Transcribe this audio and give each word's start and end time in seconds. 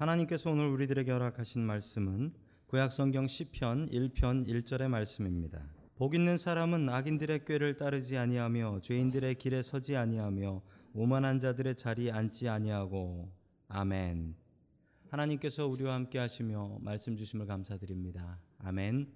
하나님께서 0.00 0.50
오늘 0.50 0.66
우리들에게 0.68 1.12
허락하신 1.12 1.60
말씀은 1.60 2.32
구약 2.68 2.90
성경 2.90 3.26
시편 3.26 3.90
1편 3.90 4.48
1절의 4.48 4.88
말씀입니다. 4.88 5.62
복 5.94 6.14
있는 6.14 6.38
사람은 6.38 6.88
악인들의 6.88 7.44
꾀를 7.44 7.76
따르지 7.76 8.16
아니하며 8.16 8.80
죄인들의 8.80 9.34
길에 9.34 9.60
서지 9.60 9.98
아니하며 9.98 10.62
오만한 10.94 11.38
자들의 11.38 11.76
자리에 11.76 12.12
앉지 12.12 12.48
아니하고 12.48 13.30
아멘. 13.68 14.36
하나님께서 15.10 15.66
우리와 15.66 15.96
함께 15.96 16.18
하시며 16.18 16.78
말씀 16.80 17.14
주심을 17.14 17.44
감사드립니다. 17.44 18.38
아멘. 18.56 19.06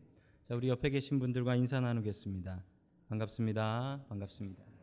자, 0.45 0.55
우리 0.55 0.69
옆에 0.69 0.91
계신 0.91 1.19
분들과 1.19 1.57
인사 1.57 1.81
나누겠습니다. 1.81 2.63
반갑습니다. 3.09 4.05
반갑습니다. 4.11 4.74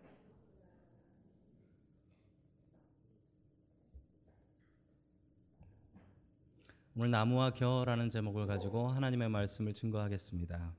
오늘 6.94 7.10
나무와 7.10 7.52
겨라는 7.52 8.10
제목을 8.10 8.48
가지고 8.48 8.90
하나님의 8.90 9.30
말씀을 9.30 9.72
증거하겠습니다. 9.72 10.76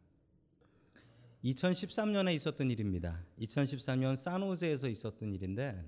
2013년에 1.42 2.34
있었던 2.34 2.70
일입니다. 2.70 3.24
2013년 3.40 4.14
산호제에서 4.16 4.88
있었던 4.88 5.32
일인데 5.32 5.82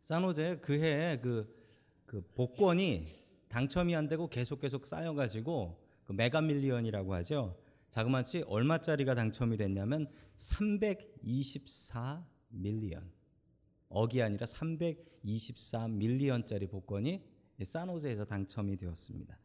산호제 0.00 0.60
그해 0.62 1.20
그, 1.20 1.54
그 2.06 2.22
복권이 2.34 3.14
당첨이 3.48 3.94
안 3.94 4.08
되고 4.08 4.26
계속 4.30 4.60
계속 4.60 4.86
쌓여가지고 4.86 5.78
그 6.04 6.12
Mega 6.14 6.40
Million이라고 6.40 7.12
하죠. 7.16 7.60
자그마치 7.90 8.44
얼마짜리가 8.46 9.14
당첨이 9.14 9.58
됐냐면 9.58 10.08
324 10.36 12.26
million. 12.48 13.12
억이 13.90 14.22
아니라 14.22 14.46
324 14.46 15.88
밀리언짜리 15.88 16.68
복권이 16.68 17.31
산호제에서 17.62 18.24
당첨이 18.24 18.76
되었습니다. 18.76 19.38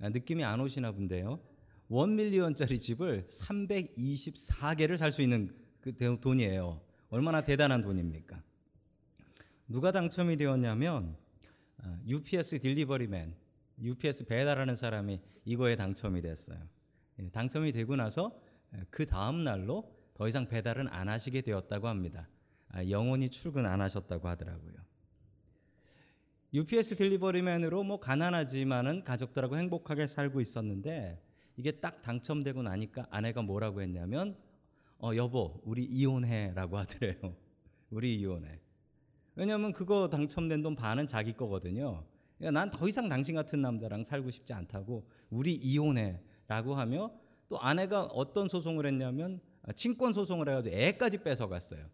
아, 0.00 0.08
느낌이 0.08 0.44
안 0.44 0.60
오시나 0.60 0.92
본데요. 0.92 1.40
원 1.88 2.16
밀리언짜리 2.16 2.78
집을 2.78 3.26
324개를 3.26 4.96
살 4.96 5.10
수 5.10 5.22
있는 5.22 5.54
그 5.80 5.94
돈이에요. 6.20 6.80
얼마나 7.08 7.40
대단한 7.40 7.80
돈입니까? 7.80 8.42
누가 9.68 9.90
당첨이 9.92 10.36
되었냐면 10.36 11.16
UPS 12.06 12.60
딜리버리맨, 12.60 13.34
UPS 13.80 14.26
배달하는 14.26 14.76
사람이 14.76 15.20
이거에 15.44 15.76
당첨이 15.76 16.20
됐어요. 16.20 16.58
예, 17.20 17.28
당첨이 17.30 17.72
되고 17.72 17.96
나서 17.96 18.38
그 18.90 19.06
다음 19.06 19.44
날로 19.44 19.96
더 20.14 20.28
이상 20.28 20.46
배달은 20.48 20.88
안 20.88 21.08
하시게 21.08 21.40
되었다고 21.40 21.88
합니다. 21.88 22.28
아, 22.68 22.84
영원히 22.88 23.30
출근 23.30 23.64
안 23.64 23.80
하셨다고 23.80 24.28
하더라고요. 24.28 24.74
UPS 26.54 26.96
딜리버리맨으로 26.96 27.84
뭐 27.84 28.00
가난하지만은 28.00 29.04
가족들하고 29.04 29.58
행복하게 29.58 30.06
살고 30.06 30.40
있었는데 30.40 31.22
이게 31.56 31.72
딱 31.72 32.00
당첨되고 32.02 32.62
나니까 32.62 33.06
아내가 33.10 33.42
뭐라고 33.42 33.82
했냐면 33.82 34.36
어 34.98 35.10
여보 35.14 35.60
우리 35.64 35.84
이혼해라고 35.84 36.78
하더래요. 36.78 37.36
우리 37.90 38.16
이혼해. 38.16 38.60
왜냐하면 39.34 39.72
그거 39.72 40.08
당첨된 40.08 40.62
돈 40.62 40.74
반은 40.74 41.06
자기 41.06 41.32
거거든요. 41.34 42.04
그러니까 42.38 42.60
난 42.60 42.70
더 42.70 42.88
이상 42.88 43.08
당신 43.08 43.34
같은 43.34 43.60
남자랑 43.60 44.04
살고 44.04 44.30
싶지 44.30 44.52
않다고 44.52 45.06
우리 45.30 45.54
이혼해라고 45.54 46.74
하며 46.74 47.12
또 47.48 47.60
아내가 47.60 48.04
어떤 48.04 48.48
소송을 48.48 48.86
했냐면 48.86 49.40
친권 49.74 50.12
소송을 50.12 50.48
해가지고 50.48 50.74
애까지 50.74 51.18
뺏어갔어요. 51.18 51.86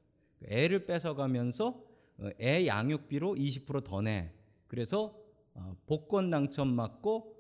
애를 0.47 0.87
뺏어가면서 0.87 1.83
어, 2.19 2.29
애 2.41 2.67
양육비로 2.67 3.35
20%더 3.35 4.03
내. 4.03 4.31
그래서 4.67 5.19
어, 5.55 5.77
복권 5.87 6.31
당첨 6.31 6.69
맞고 6.69 7.35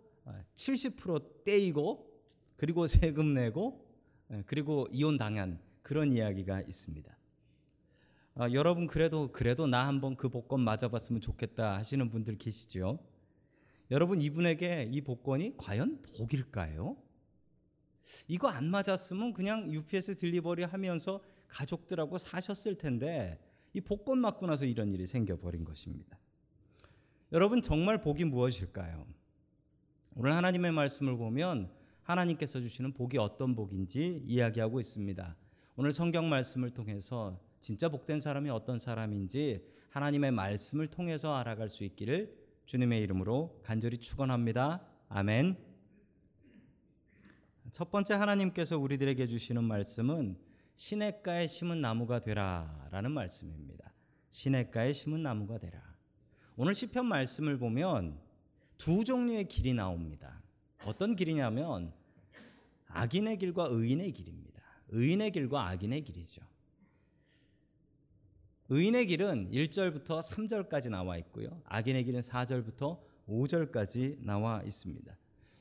70% 0.54 1.10
어, 1.10 1.44
떼이고 1.44 2.10
그리고 2.56 2.86
세금 2.88 3.34
내고 3.34 3.84
예, 4.30 4.42
그리고 4.46 4.88
이혼 4.90 5.18
당한 5.18 5.60
그런 5.82 6.12
이야기가 6.12 6.62
있습니다. 6.62 7.14
아, 8.36 8.50
여러분 8.50 8.86
그래도 8.86 9.30
그래도 9.30 9.66
나 9.66 9.86
한번 9.86 10.16
그 10.16 10.28
복권 10.28 10.60
맞아봤으면 10.60 11.20
좋겠다 11.20 11.76
하시는 11.76 12.08
분들 12.10 12.38
계시죠? 12.38 12.98
여러분 13.90 14.20
이분에게 14.20 14.88
이 14.90 15.00
복권이 15.02 15.56
과연 15.56 16.02
복일까요? 16.02 16.96
이거 18.26 18.48
안 18.48 18.66
맞았으면 18.66 19.34
그냥 19.34 19.72
UPS 19.72 20.16
딜리버리 20.16 20.64
하면서 20.64 21.22
가족들하고 21.48 22.18
사셨을 22.18 22.76
텐데 22.76 23.38
이 23.72 23.80
복권 23.80 24.18
맞고 24.18 24.46
나서 24.46 24.64
이런 24.64 24.92
일이 24.92 25.06
생겨버린 25.06 25.64
것입니다. 25.64 26.18
여러분 27.34 27.62
정말 27.62 28.00
복이 28.00 28.26
무엇일까요? 28.26 29.08
오늘 30.14 30.34
하나님의 30.34 30.70
말씀을 30.70 31.16
보면 31.16 31.68
하나님께서 32.04 32.60
주시는 32.60 32.92
복이 32.92 33.18
어떤 33.18 33.56
복인지 33.56 34.22
이야기하고 34.24 34.78
있습니다. 34.78 35.36
오늘 35.74 35.92
성경 35.92 36.28
말씀을 36.28 36.70
통해서 36.70 37.40
진짜 37.58 37.88
복된 37.88 38.20
사람이 38.20 38.50
어떤 38.50 38.78
사람인지 38.78 39.66
하나님의 39.90 40.30
말씀을 40.30 40.86
통해서 40.86 41.34
알아갈 41.34 41.70
수 41.70 41.82
있기를 41.82 42.38
주님의 42.66 43.02
이름으로 43.02 43.60
간절히 43.64 43.98
축원합니다. 43.98 44.86
아멘. 45.08 45.56
첫 47.72 47.90
번째 47.90 48.14
하나님께서 48.14 48.78
우리들에게 48.78 49.26
주시는 49.26 49.64
말씀은 49.64 50.38
시냇가에 50.76 51.48
심은 51.48 51.80
나무가 51.80 52.20
되라라는 52.20 53.10
말씀입니다. 53.10 53.92
시냇가에 54.30 54.92
심은 54.92 55.24
나무가 55.24 55.58
되라. 55.58 55.93
오늘 56.56 56.72
시편 56.74 57.06
말씀을 57.06 57.58
보면 57.58 58.18
두 58.78 59.04
종류의 59.04 59.46
길이 59.46 59.74
나옵니다. 59.74 60.40
어떤 60.84 61.16
길이냐면 61.16 61.92
악인의 62.88 63.38
길과 63.38 63.68
의인의 63.70 64.12
길입니다. 64.12 64.62
의인의 64.90 65.30
길과 65.32 65.68
악인의 65.68 66.02
길이죠. 66.04 66.42
의인의 68.68 69.06
길은 69.06 69.50
1절부터 69.50 70.20
3절까지 70.22 70.90
나와 70.90 71.16
있고요. 71.18 71.60
악인의 71.64 72.04
길은 72.04 72.20
4절부터 72.20 73.00
5절까지 73.28 74.22
나와 74.24 74.62
있습니다. 74.62 75.16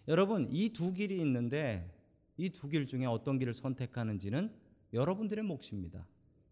여러분, 0.07 0.47
이 0.51 0.69
두 0.69 0.93
길이 0.93 1.19
있는데 1.19 1.89
이 2.37 2.49
두 2.49 2.69
길 2.69 2.85
중에 2.87 3.05
어떤 3.05 3.39
길을 3.39 3.53
선택하는지는 3.53 4.53
여러분들의 4.93 5.43
몫입니다. 5.43 6.07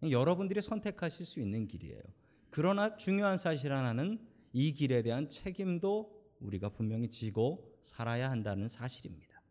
여러분들이 0.09 0.61
선택하실 0.61 1.25
수 1.25 1.39
있는 1.39 1.67
길이에요. 1.67 2.01
그러나 2.49 2.97
중요한 2.97 3.37
사실 3.37 3.71
하나는 3.71 4.19
이 4.53 4.73
길에 4.73 5.01
대한 5.01 5.29
책임도 5.29 6.21
우리가 6.39 6.69
분명히 6.69 7.09
지고 7.09 7.77
살아야 7.81 8.29
한다는 8.29 8.67
사실입니다. 8.67 9.41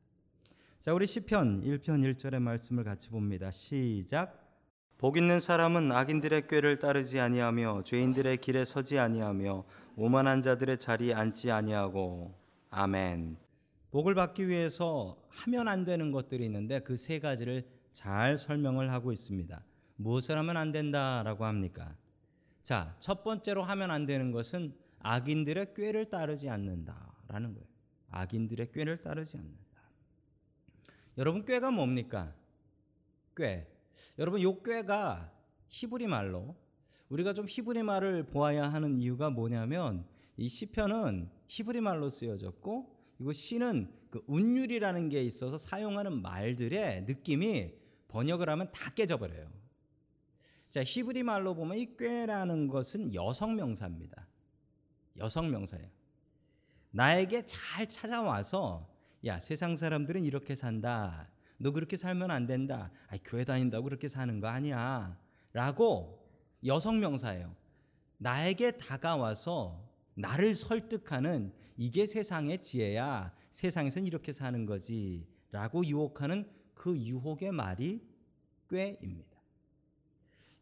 자, 0.81 0.95
우리 0.95 1.07
시편 1.07 1.63
1편 1.63 2.15
1절의 2.17 2.41
말씀을 2.41 2.85
같이 2.85 3.11
봅니다. 3.11 3.51
시작. 3.51 4.49
복 4.99 5.17
있는 5.17 5.41
사람은 5.41 5.93
악인들의 5.93 6.47
꾀를 6.49 6.79
따르지 6.79 7.21
아니하며 7.21 7.85
죄인들의 7.85 8.37
길에 8.39 8.65
서지 8.65 8.99
아니하며 8.99 9.65
오만한 9.97 10.43
자들의 10.43 10.79
자리에 10.79 11.15
앉지 11.15 11.51
아니하고 11.51 12.35
아멘. 12.71 13.37
복을 13.91 14.15
받기 14.15 14.47
위해서 14.49 15.17
하면 15.29 15.69
안 15.69 15.85
되는 15.85 16.13
것들이 16.13 16.45
있는데 16.45 16.81
그 16.81 16.97
세 16.97 17.19
가지를 17.19 17.67
잘 17.93 18.37
설명을 18.37 18.93
하고 18.93 19.11
있습니다. 19.11 19.65
무엇을 19.97 20.37
하면 20.39 20.57
안 20.57 20.71
된다라고 20.73 21.45
합니까? 21.45 21.97
자, 22.63 22.95
첫 23.01 23.25
번째로 23.25 23.63
하면 23.63 23.91
안 23.91 24.07
되는 24.07 24.31
것은 24.33 24.75
악인들의 25.01 25.75
꾀를 25.75 26.09
따르지 26.11 26.49
않는다라는 26.49 27.55
거예요. 27.55 27.67
악인들의 28.11 28.73
꾀를 28.73 28.99
따르지 28.99 29.37
않는다. 29.37 29.61
여러분 31.19 31.45
꾀가 31.45 31.71
뭡니까? 31.71 32.35
꾀. 33.37 33.67
여러분 34.19 34.41
요 34.43 34.63
꾀가 34.63 35.33
히브리 35.69 36.07
말로 36.07 36.57
우리가 37.09 37.35
좀 37.35 37.47
히브리 37.49 37.83
말을 37.83 38.25
보아야 38.27 38.73
하는 38.73 38.99
이유가 38.99 39.31
뭐냐면 39.31 40.07
이 40.37 40.49
시편은 40.49 41.29
히브리 41.49 41.81
말로 41.81 42.09
쓰여졌고 42.09 42.99
이거 43.19 43.33
시는 43.33 43.93
그 44.11 44.23
운율이라는 44.27 45.09
게 45.09 45.23
있어서 45.23 45.59
사용하는 45.59 46.23
말들의 46.23 47.03
느낌이 47.03 47.75
번역을 48.09 48.49
하면 48.49 48.71
다 48.73 48.91
깨져버려요. 48.91 49.51
자, 50.71 50.83
히브리 50.85 51.23
말로 51.23 51.55
보면 51.55 51.79
이 51.79 51.97
꾀라는 51.97 52.69
것은 52.69 53.15
여성 53.15 53.57
명사입니다. 53.57 54.27
여성 55.21 55.51
명사예요. 55.51 55.89
나에게 56.91 57.47
잘 57.47 57.89
찾아와서 57.89 58.89
야, 59.25 59.39
세상 59.39 59.77
사람들은 59.77 60.25
이렇게 60.25 60.55
산다. 60.55 61.29
너 61.59 61.73
그렇게 61.73 61.97
살면 61.97 62.31
안 62.31 62.47
된다. 62.47 62.91
아, 63.09 63.17
교회 63.23 63.45
다닌다고 63.45 63.85
그렇게 63.85 64.09
사는 64.09 64.41
거 64.41 64.49
아니야. 64.49 65.19
라고 65.53 66.27
여성 66.65 67.01
명사예요. 67.01 67.55
나에게 68.17 68.73
다가와서 68.73 69.89
나를 70.15 70.55
설득하는 70.55 71.53
이게 71.77 72.07
세상의 72.07 72.63
지혜야. 72.63 73.35
세상에선 73.51 74.07
이렇게 74.07 74.33
사는 74.33 74.65
거지. 74.67 75.27
라고 75.51 75.85
유혹하는 75.85 76.49
그 76.75 76.97
유혹의 76.99 77.53
말이 77.53 78.03
꾀입니다. 78.69 79.39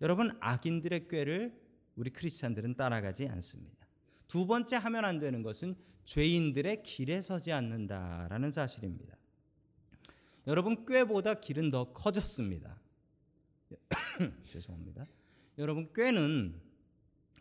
여러분, 0.01 0.37
악인들의 0.41 1.09
꾀를 1.09 1.61
우리 1.97 2.11
크리스찬들은 2.11 2.75
따라가지 2.75 3.29
않습니다. 3.29 3.78
두 4.29 4.47
번째 4.47 4.77
하면 4.77 5.05
안 5.05 5.19
되는 5.19 5.43
것은 5.43 5.75
죄인들의 6.05 6.83
길에 6.83 7.21
서지 7.21 7.53
않는다라는 7.53 8.51
사실입니다. 8.51 9.17
여러분 10.47 10.87
꾀보다 10.87 11.35
길은 11.35 11.71
더 11.71 11.93
커졌습니다. 11.93 12.81
죄송합니다. 14.45 15.05
여러분 15.59 15.93
꾀는 15.93 16.61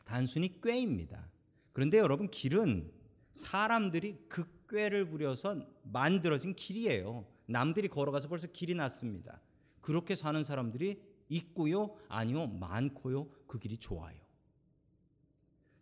단순히 0.03 0.59
꾀입니다. 0.61 1.29
그런데 1.71 1.99
여러분 1.99 2.29
길은 2.29 2.91
사람들이 3.33 4.25
그 4.27 4.45
꾀를 4.69 5.05
부려서 5.05 5.65
만들어진 5.83 6.55
길이에요. 6.55 7.25
남들이 7.45 7.87
걸어가서 7.87 8.27
벌써 8.27 8.47
길이 8.47 8.75
났습니다. 8.75 9.41
그렇게 9.81 10.15
사는 10.15 10.43
사람들이 10.43 11.01
있고요, 11.29 11.95
아니요, 12.09 12.47
많고요. 12.47 13.29
그 13.47 13.59
길이 13.59 13.77
좋아요. 13.77 14.26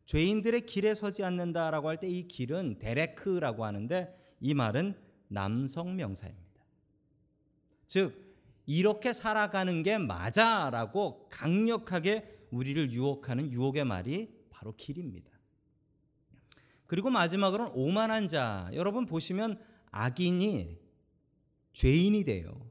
죄인들의 0.06 0.66
길에 0.66 0.94
서지 0.94 1.24
않는다라고 1.24 1.90
할 1.90 1.98
때 1.98 2.08
이 2.08 2.28
길은 2.28 2.80
데레크라고 2.80 3.66
하는데 3.66 4.16
이 4.40 4.54
말은 4.54 4.96
남성 5.28 5.96
명사입니다. 5.96 6.46
즉 7.88 8.36
이렇게 8.66 9.14
살아가는 9.14 9.84
게 9.84 9.98
맞아라고 9.98 11.28
강력하게 11.30 12.48
우리를 12.52 12.92
유혹하는 12.92 13.52
유혹의 13.52 13.86
말이 13.86 14.30
바로 14.50 14.74
길입니다. 14.76 15.32
그리고 16.88 17.10
마지막으로는 17.10 17.72
오만한 17.76 18.28
자. 18.28 18.70
여러분 18.74 19.06
보시면 19.06 19.60
악인이 19.92 20.78
죄인이 21.74 22.24
돼요. 22.24 22.70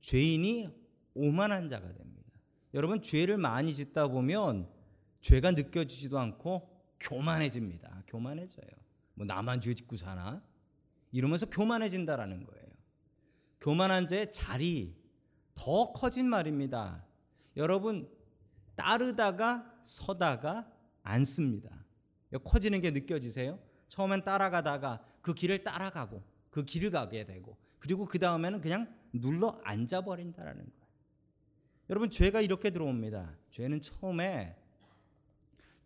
죄인이 0.00 0.68
오만한 1.14 1.68
자가 1.68 1.92
됩니다. 1.92 2.30
여러분 2.74 3.02
죄를 3.02 3.38
많이 3.38 3.74
짓다 3.74 4.08
보면 4.08 4.68
죄가 5.20 5.50
느껴지지도 5.52 6.18
않고 6.18 6.75
교만해집니다. 7.00 8.02
교만해져요. 8.06 8.68
뭐 9.14 9.26
나만 9.26 9.60
죄 9.60 9.74
짓고 9.74 9.96
사나? 9.96 10.42
이러면서 11.12 11.46
교만해진다라는 11.46 12.44
거예요. 12.44 12.66
교만한 13.60 14.06
자의 14.06 14.30
자리 14.32 14.94
더 15.54 15.92
커진 15.92 16.28
말입니다. 16.28 17.04
여러분 17.56 18.08
따르다가 18.76 19.74
서다가 19.80 20.70
앉습니다. 21.02 21.84
커지는 22.44 22.80
게 22.80 22.90
느껴지세요? 22.90 23.58
처음엔 23.88 24.24
따라가다가 24.24 25.02
그 25.22 25.32
길을 25.32 25.64
따라가고 25.64 26.22
그 26.50 26.64
길을 26.64 26.90
가게 26.90 27.24
되고 27.24 27.56
그리고 27.78 28.06
그 28.06 28.18
다음에는 28.18 28.60
그냥 28.60 28.94
눌러 29.12 29.58
앉아 29.64 30.02
버린다라는 30.02 30.64
거예요. 30.64 30.86
여러분 31.88 32.10
죄가 32.10 32.40
이렇게 32.40 32.70
들어옵니다. 32.70 33.36
죄는 33.50 33.80
처음에 33.80 34.56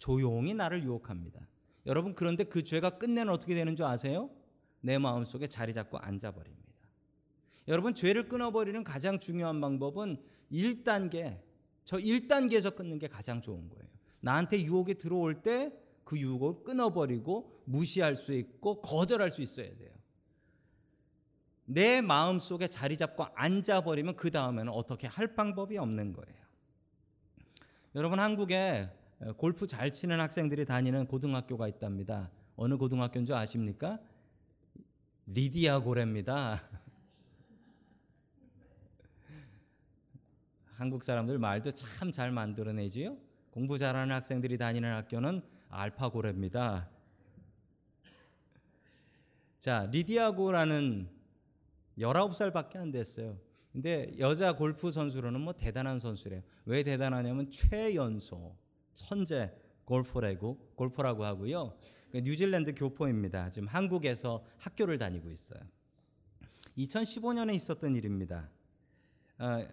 조용히 0.01 0.53
나를 0.55 0.83
유혹합니다. 0.83 1.47
여러분 1.87 2.17
그런데 2.17 2.43
그 2.43 2.65
죄가 2.65 2.99
끝내는 2.99 3.33
어떻게 3.33 3.55
되는 3.55 3.77
줄 3.77 3.87
아세요? 3.87 4.31
내 4.81 4.99
마음 4.99 5.25
속에 5.25 5.47
자리 5.47 5.73
잡고 5.73 5.99
앉아 5.99 6.33
버립니다. 6.33 6.61
여러분 7.69 7.95
죄를 7.95 8.29
끊어 8.29 8.51
버리는 8.51 8.83
가장 8.83 9.21
중요한 9.21 9.61
방법은 9.61 10.21
1단계 10.51 11.41
저 11.85 11.99
1단계에서 11.99 12.75
끊는 12.75 12.99
게 12.99 13.07
가장 13.07 13.41
좋은 13.41 13.69
거예요. 13.69 13.89
나한테 14.21 14.61
유혹이 14.61 14.95
들어올 14.95 15.43
때 15.43 15.71
그 16.11 16.19
유혹을 16.19 16.65
끊어 16.65 16.93
버리고 16.93 17.63
무시할 17.67 18.17
수 18.17 18.33
있고 18.35 18.81
거절할 18.81 19.31
수 19.31 19.43
있어야 19.43 19.69
돼요. 19.77 19.93
내 21.67 22.01
마음 22.01 22.41
속에 22.41 22.67
자리 22.67 22.97
잡고 22.97 23.27
앉아 23.37 23.83
버리면 23.83 24.17
그 24.17 24.33
다음에는 24.33 24.73
어떻게 24.73 25.07
할 25.07 25.37
방법이 25.37 25.79
없는 25.79 26.13
거예요. 26.13 26.41
여러분 27.95 28.19
한국에 28.19 28.91
골프 29.37 29.67
잘 29.67 29.93
치는 29.93 30.19
학생들이 30.19 30.65
다니는 30.65 31.07
고등학교가 31.07 31.69
있답니다. 31.69 32.31
어느 32.57 32.77
고등학교인 32.79 33.27
줄 33.27 33.35
아십니까? 33.35 33.99
리디아 35.27 35.81
고래입니다. 35.81 36.63
한국 40.75 41.05
사람들 41.05 41.39
말도 41.39 41.73
참 41.73 42.11
잘 42.11 42.33
만들어내지요. 42.33 43.17
공부 43.51 43.77
잘하는 43.77 44.15
학생들이 44.15 44.57
다니는 44.57 44.91
학교는 44.91 45.43
알파고래입니다. 45.69 46.89
자, 49.59 49.87
리디아고라는 49.93 51.11
19살밖에 51.99 52.77
안 52.77 52.91
됐어요. 52.91 53.39
근데 53.73 54.11
여자 54.19 54.55
골프 54.55 54.91
선수로는 54.91 55.43
뭐 55.43 55.53
대단한 55.53 56.01
선수래요. 56.01 56.43
왜 56.65 56.83
대단하냐면 56.83 57.51
최연소 57.51 58.57
천재 59.01 59.53
골퍼라고 59.85 60.57
골퍼라고 60.77 61.25
하고요. 61.25 61.77
그 62.11 62.19
뉴질랜드 62.19 62.75
교포입니다. 62.75 63.51
지금 63.51 63.69
한국에서 63.69 64.45
학교를 64.59 64.99
다니고 64.99 65.31
있어요. 65.31 65.61
2015년에 66.77 67.55
있었던 67.55 67.95
일입니다. 67.97 68.49
어, 69.39 69.67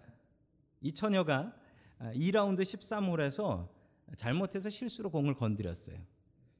이 0.80 0.92
처녀가 0.92 1.54
2라운드 2.00 2.60
13홀에서 2.60 3.68
잘못해서 4.16 4.68
실수로 4.70 5.10
공을 5.10 5.34
건드렸어요. 5.34 5.98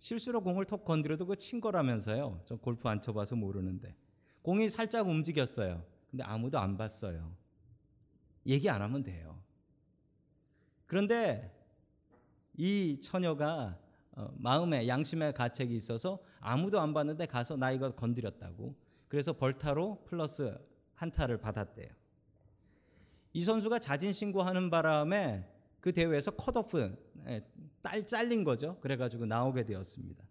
실수로 0.00 0.40
공을 0.42 0.64
톡 0.64 0.84
건드려도 0.84 1.26
그 1.26 1.36
친 1.36 1.60
거라면서요. 1.60 2.42
저 2.44 2.56
골프 2.56 2.88
안 2.88 3.00
쳐봐서 3.00 3.36
모르는데 3.36 3.94
공이 4.42 4.70
살짝 4.70 5.08
움직였어요. 5.08 5.84
근데 6.10 6.24
아무도 6.24 6.58
안 6.58 6.76
봤어요. 6.76 7.34
얘기 8.46 8.68
안 8.70 8.82
하면 8.82 9.02
돼요. 9.02 9.40
그런데 10.86 11.54
이 12.58 13.00
처녀가 13.00 13.78
어, 14.12 14.28
마음에 14.36 14.86
양심의 14.88 15.32
가책이 15.32 15.74
있어서 15.76 16.18
아무도 16.40 16.80
안 16.80 16.92
봤는데 16.92 17.26
가서 17.26 17.56
나 17.56 17.70
이거 17.70 17.90
건드렸다고. 17.94 18.74
그래서 19.06 19.32
벌타로 19.32 20.02
플러스 20.04 20.58
한 20.94 21.10
타를 21.12 21.38
받았대요. 21.40 21.88
이 23.32 23.44
선수가 23.44 23.78
자진 23.78 24.12
신고하는 24.12 24.70
바람에 24.70 25.48
그 25.80 25.92
대회에서 25.92 26.32
컷오프 26.32 26.96
예, 27.28 27.46
딸 27.80 28.04
잘린 28.04 28.42
거죠. 28.42 28.78
그래가지고 28.80 29.26
나오게 29.26 29.64
되었습니다. 29.64 30.24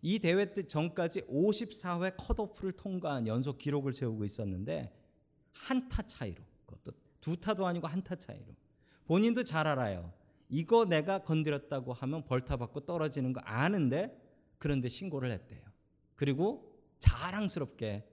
이 0.00 0.18
대회 0.20 0.54
때 0.54 0.66
전까지 0.66 1.22
54회 1.22 2.14
컷오프를 2.16 2.72
통과한 2.72 3.26
연속 3.26 3.58
기록을 3.58 3.92
세우고 3.92 4.24
있었는데 4.24 4.94
한 5.52 5.88
타 5.90 6.02
차이로 6.02 6.42
그것도 6.66 6.96
두 7.20 7.36
타도 7.36 7.66
아니고 7.66 7.86
한 7.88 8.02
타 8.02 8.14
차이로 8.14 8.46
본인도 9.04 9.44
잘 9.44 9.66
알아요. 9.66 10.12
이거 10.48 10.84
내가 10.84 11.18
건드렸다고 11.18 11.92
하면 11.92 12.24
벌타 12.24 12.56
받고 12.56 12.80
떨어지는 12.80 13.32
거 13.32 13.40
아는데 13.40 14.18
그런데 14.58 14.88
신고를 14.88 15.30
했대요. 15.30 15.60
그리고 16.16 16.74
자랑스럽게 16.98 18.08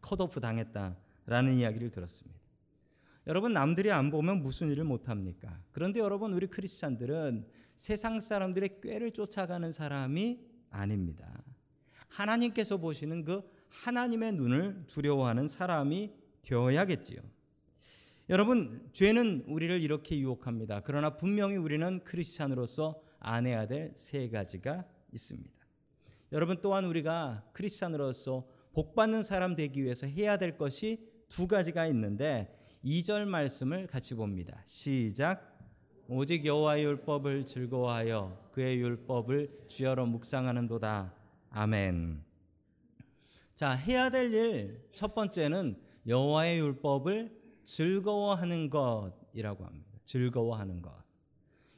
컷오프 0.00 0.40
당했다라는 0.40 1.54
이야기를 1.54 1.90
들었습니다. 1.90 2.40
여러분 3.26 3.52
남들이 3.52 3.92
안 3.92 4.10
보면 4.10 4.42
무슨 4.42 4.70
일을 4.70 4.84
못 4.84 5.08
합니까? 5.08 5.60
그런데 5.70 6.00
여러분 6.00 6.32
우리 6.32 6.46
크리스찬들은 6.46 7.46
세상 7.76 8.20
사람들의 8.20 8.80
꾀를 8.80 9.12
쫓아가는 9.12 9.70
사람이 9.70 10.40
아닙니다. 10.70 11.42
하나님께서 12.08 12.78
보시는 12.78 13.24
그 13.24 13.42
하나님의 13.68 14.32
눈을 14.32 14.84
두려워하는 14.86 15.48
사람이 15.48 16.12
되어야겠지요. 16.42 17.20
여러분 18.30 18.88
죄는 18.92 19.44
우리를 19.46 19.80
이렇게 19.82 20.18
유혹합니다. 20.18 20.80
그러나 20.84 21.16
분명히 21.16 21.56
우리는 21.56 22.00
크리스찬으로서 22.04 23.02
안 23.18 23.46
해야 23.46 23.66
될 23.66 23.92
세 23.96 24.28
가지가 24.28 24.84
있습니다. 25.12 25.50
여러분 26.32 26.58
또한 26.62 26.84
우리가 26.84 27.44
크리스찬으로서 27.52 28.46
복 28.72 28.94
받는 28.94 29.22
사람 29.22 29.54
되기 29.54 29.82
위해서 29.82 30.06
해야 30.06 30.36
될 30.38 30.56
것이 30.56 31.06
두 31.28 31.46
가지가 31.46 31.86
있는데 31.88 32.56
2절 32.84 33.26
말씀을 33.26 33.86
같이 33.86 34.14
봅니다. 34.14 34.62
시작. 34.64 35.50
오직 36.08 36.44
여호와의 36.44 36.84
율법을 36.84 37.44
즐거워하여 37.46 38.50
그의 38.52 38.80
율법을 38.80 39.66
주여로 39.68 40.06
묵상하는도다. 40.06 41.14
아멘. 41.50 42.24
자, 43.54 43.72
해야 43.72 44.08
될 44.10 44.32
일 44.32 44.88
첫 44.92 45.14
번째는 45.14 45.76
여호와의 46.06 46.58
율법을 46.60 47.41
즐거워하는 47.64 48.70
것이라고 48.70 49.64
합니다. 49.64 49.98
즐거워하는 50.04 50.82
것. 50.82 50.92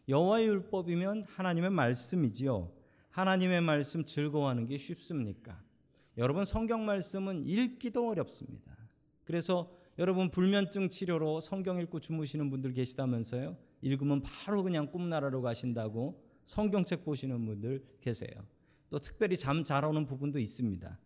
여호와의 0.09 0.47
율법이면 0.49 1.25
하나님의 1.25 1.71
말씀이지요. 1.71 2.71
하나님의 3.11 3.61
말씀 3.61 4.05
즐거워하는 4.05 4.67
게 4.67 4.77
쉽습니까? 4.77 5.63
여러분 6.19 6.45
성경 6.45 6.85
말씀은 6.85 7.47
읽기도 7.47 8.09
어렵습니다. 8.09 8.77
그래서 9.25 9.71
여러분 9.99 10.31
불면증 10.31 10.91
치료로 10.91 11.41
성경 11.41 11.81
읽고 11.81 12.01
주무시는 12.01 12.51
분들 12.51 12.73
계시다면서요? 12.73 13.57
읽으면 13.83 14.23
바로 14.23 14.63
그냥 14.63 14.91
꿈나라로 14.91 15.43
가신다고 15.43 16.21
성경책 16.45 17.05
보시는 17.05 17.45
분들 17.47 17.85
계세요. 18.01 18.31
또 18.91 18.99
특별히 18.99 19.37
잠 19.37 19.65
잘 19.65 19.85
오는 19.85 20.07
부분도 20.07 20.39
있습니다. 20.39 20.99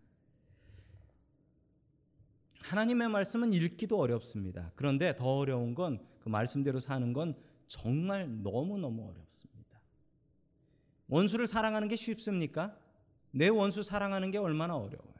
하나님의 2.70 3.08
말씀은 3.08 3.52
읽기도 3.52 3.98
어렵습니다. 3.98 4.72
그런데 4.76 5.14
더 5.16 5.24
어려운 5.36 5.74
건 5.74 5.98
그 6.28 6.30
말씀대로 6.30 6.78
사는 6.78 7.12
건 7.14 7.34
정말 7.68 8.42
너무너무 8.42 9.08
어렵습니다. 9.08 9.80
원수를 11.08 11.46
사랑하는 11.46 11.88
게 11.88 11.96
쉽습니까? 11.96 12.76
내 13.30 13.48
원수 13.48 13.82
사랑하는 13.82 14.30
게 14.30 14.36
얼마나 14.36 14.76
어려워요. 14.76 15.14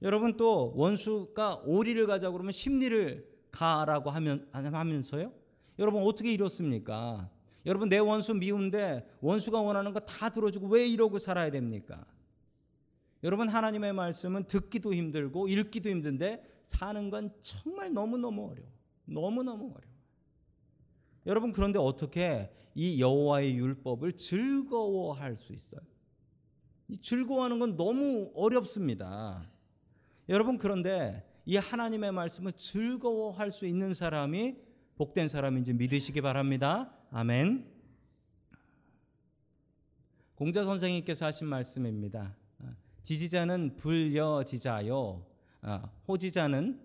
여러분 0.00 0.38
또 0.38 0.72
원수가 0.76 1.62
오리를 1.66 2.06
가자 2.06 2.30
그러면 2.30 2.52
심리를 2.52 3.28
가라고 3.50 4.08
하면 4.10 4.48
하면서요. 4.52 5.32
여러분 5.78 6.02
어떻게 6.02 6.32
이렇습니까? 6.32 7.30
여러분 7.66 7.90
내 7.90 7.98
원수 7.98 8.32
미운데 8.32 9.06
원수가 9.20 9.60
원하는 9.60 9.92
거 9.92 10.00
다 10.00 10.30
들어주고 10.30 10.68
왜 10.68 10.86
이러고 10.86 11.18
살아야 11.18 11.50
됩니까? 11.50 12.06
여러분 13.24 13.48
하나님의 13.48 13.94
말씀은 13.94 14.44
듣기도 14.44 14.92
힘들고 14.92 15.48
읽기도 15.48 15.88
힘든데 15.88 16.60
사는 16.62 17.08
건 17.08 17.32
정말 17.40 17.90
너무너무 17.90 18.50
어려워. 18.50 18.68
너무너무 19.06 19.72
어려워. 19.74 19.94
여러분 21.26 21.50
그런데 21.50 21.78
어떻게 21.78 22.52
이 22.74 23.00
여호와의 23.00 23.56
율법을 23.56 24.18
즐거워할 24.18 25.36
수 25.36 25.54
있어요? 25.54 25.80
이 26.88 26.98
즐거워하는 26.98 27.58
건 27.58 27.76
너무 27.76 28.30
어렵습니다. 28.34 29.50
여러분 30.28 30.58
그런데 30.58 31.26
이 31.46 31.56
하나님의 31.56 32.12
말씀을 32.12 32.52
즐거워할 32.52 33.50
수 33.50 33.66
있는 33.66 33.94
사람이 33.94 34.56
복된 34.96 35.28
사람인지 35.28 35.72
믿으시기 35.72 36.20
바랍니다. 36.20 36.94
아멘. 37.10 37.72
공자 40.34 40.62
선생님께서 40.62 41.24
하신 41.24 41.46
말씀입니다. 41.46 42.36
지지자는 43.04 43.76
불여지자요, 43.76 45.24
호지자는 46.08 46.80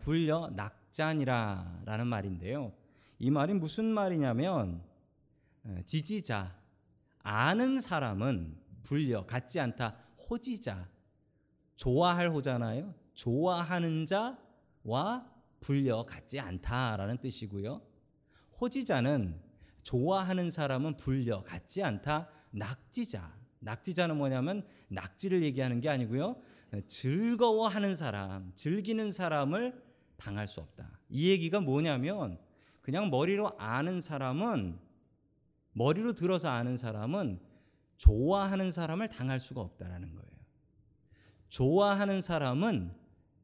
불여낙자니라라는 0.00 2.06
말인데요. 2.06 2.72
이 3.18 3.30
말이 3.30 3.54
무슨 3.54 3.86
말이냐면 3.86 4.82
지지자 5.86 6.54
아는 7.22 7.80
사람은 7.80 8.58
불려 8.82 9.24
같지 9.24 9.60
않다. 9.60 9.96
호지자 10.28 10.90
좋아할 11.76 12.30
호잖아요. 12.30 12.94
좋아하는 13.14 14.04
자와 14.04 15.26
불려 15.60 16.04
같지 16.04 16.38
않다라는 16.38 17.16
뜻이고요. 17.18 17.80
호지자는 18.60 19.40
좋아하는 19.82 20.50
사람은 20.50 20.98
불려 20.98 21.42
같지 21.42 21.82
않다. 21.82 22.28
낙지자. 22.50 23.40
낙지자는 23.62 24.16
뭐냐면 24.16 24.66
낙지를 24.88 25.42
얘기하는 25.42 25.80
게 25.80 25.88
아니고요. 25.88 26.36
즐거워하는 26.88 27.96
사람, 27.96 28.52
즐기는 28.54 29.10
사람을 29.12 29.82
당할 30.16 30.48
수 30.48 30.60
없다. 30.60 30.98
이 31.08 31.30
얘기가 31.30 31.60
뭐냐면 31.60 32.38
그냥 32.80 33.10
머리로 33.10 33.52
아는 33.58 34.00
사람은 34.00 34.78
머리로 35.72 36.14
들어서 36.14 36.48
아는 36.48 36.76
사람은 36.76 37.40
좋아하는 37.96 38.72
사람을 38.72 39.08
당할 39.08 39.38
수가 39.38 39.60
없다라는 39.60 40.14
거예요. 40.14 40.32
좋아하는 41.48 42.20
사람은 42.20 42.94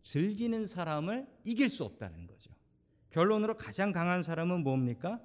즐기는 0.01 0.67
사람을 0.67 1.29
이길 1.45 1.69
수 1.69 1.85
없다는 1.85 2.27
거죠. 2.27 2.51
결론으로 3.11 3.57
가장 3.57 3.93
강한 3.93 4.23
사람은 4.23 4.63
뭡니까? 4.63 5.21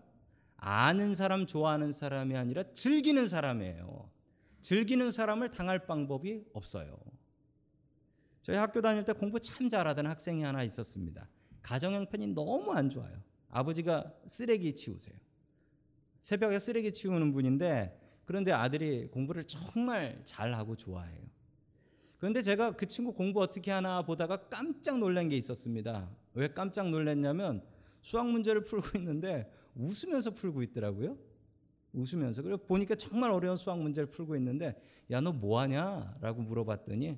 아는 0.58 1.16
사람, 1.16 1.46
좋아하는 1.46 1.92
사람이 1.94 2.36
아니라 2.36 2.64
즐기는 2.74 3.28
사람이에요. 3.28 4.10
즐기는 4.64 5.12
사람을 5.12 5.52
당할 5.52 5.86
방법이 5.86 6.46
없어요. 6.54 6.98
저희 8.42 8.56
학교 8.56 8.82
다닐 8.82 9.04
때 9.04 9.12
공부 9.12 9.40
참 9.40 9.68
잘하던 9.68 10.08
학생이 10.08 10.42
하나 10.42 10.64
있었습니다. 10.64 11.30
가정 11.62 11.94
형편이 11.94 12.28
너무 12.28 12.72
안 12.72 12.90
좋아요. 12.90 13.22
아버지가 13.50 14.14
쓰레기 14.26 14.74
치우세요. 14.74 15.16
새벽에 16.22 16.60
쓰레기 16.60 16.94
치우는 16.94 17.34
분인데 17.34 18.00
그런데 18.24 18.54
아들이 18.54 19.08
공부를 19.08 19.44
정말 19.44 20.22
잘하고 20.24 20.78
좋아해요. 20.78 21.22
그런데 22.18 22.42
제가 22.42 22.72
그 22.72 22.88
친구 22.88 23.14
공부 23.14 23.42
어떻게 23.42 23.70
하나 23.70 24.02
보다가 24.02 24.48
깜짝 24.48 24.98
놀란 24.98 25.28
게 25.28 25.36
있었습니다. 25.36 26.10
왜 26.36 26.48
깜짝 26.48 26.90
놀랐냐면 26.90 27.62
수학 28.02 28.30
문제를 28.30 28.64
풀고 28.64 28.98
있는데 28.98 29.52
웃으면서 29.76 30.32
풀고 30.32 30.64
있더라고요. 30.64 31.18
웃으면서. 31.94 32.42
그리고 32.42 32.58
보니까 32.66 32.96
정말 32.96 33.32
어려운 33.32 33.56
수학 33.56 33.80
문제를 33.80 34.10
풀고 34.10 34.36
있는데 34.38 34.76
야 35.12 35.22
너 35.22 35.32
뭐 35.32 35.60
하냐? 35.62 36.18
라고 36.22 36.42
물어봤더니 36.42 37.18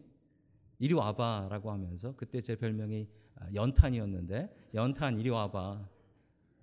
이리 0.79 0.93
와봐. 0.93 1.47
라고 1.49 1.71
하면서 1.71 2.13
그때 2.15 2.41
제 2.41 2.55
별명이 2.55 3.07
연탄이었는데 3.53 4.53
연탄 4.73 5.19
이리 5.19 5.29
와봐. 5.29 5.87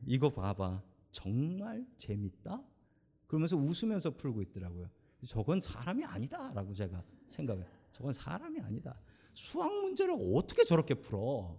이거 0.07 0.31
봐봐. 0.31 0.83
정말 1.11 1.87
재밌다? 1.97 2.63
그러면서 3.27 3.57
웃으면서 3.57 4.11
풀고 4.11 4.43
있더라고요 4.43 4.89
저건 5.27 5.61
사람이 5.61 6.05
아니다라고 6.05 6.75
제가 6.75 7.03
생각을 7.29 7.67
저건 7.93 8.13
사람이 8.13 8.61
아니다. 8.61 8.99
수학 9.35 9.73
문제를 9.73 10.15
어떻게 10.35 10.65
저렇게 10.65 10.95
풀어? 10.95 11.57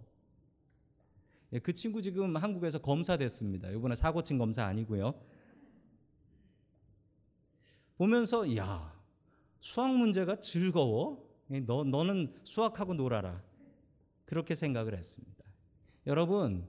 예, 1.54 1.60
그 1.60 1.74
친구 1.74 2.02
지금 2.02 2.36
한국에서 2.36 2.80
검사 2.80 3.16
됐습니다. 3.18 3.70
이번에 3.70 3.96
사고 3.96 4.22
친 4.24 4.38
검사 4.38 4.66
아니고요 4.66 5.14
보면서 7.98 8.56
야 8.56 8.94
수학 9.60 9.96
문제가 9.96 10.42
즐거워 10.42 11.30
너 11.66 11.84
너는 11.84 12.34
수학하고 12.44 12.94
놀아라 12.94 13.42
그렇게 14.26 14.56
생각을 14.56 14.98
했습니다. 14.98 15.44
여러분 16.08 16.68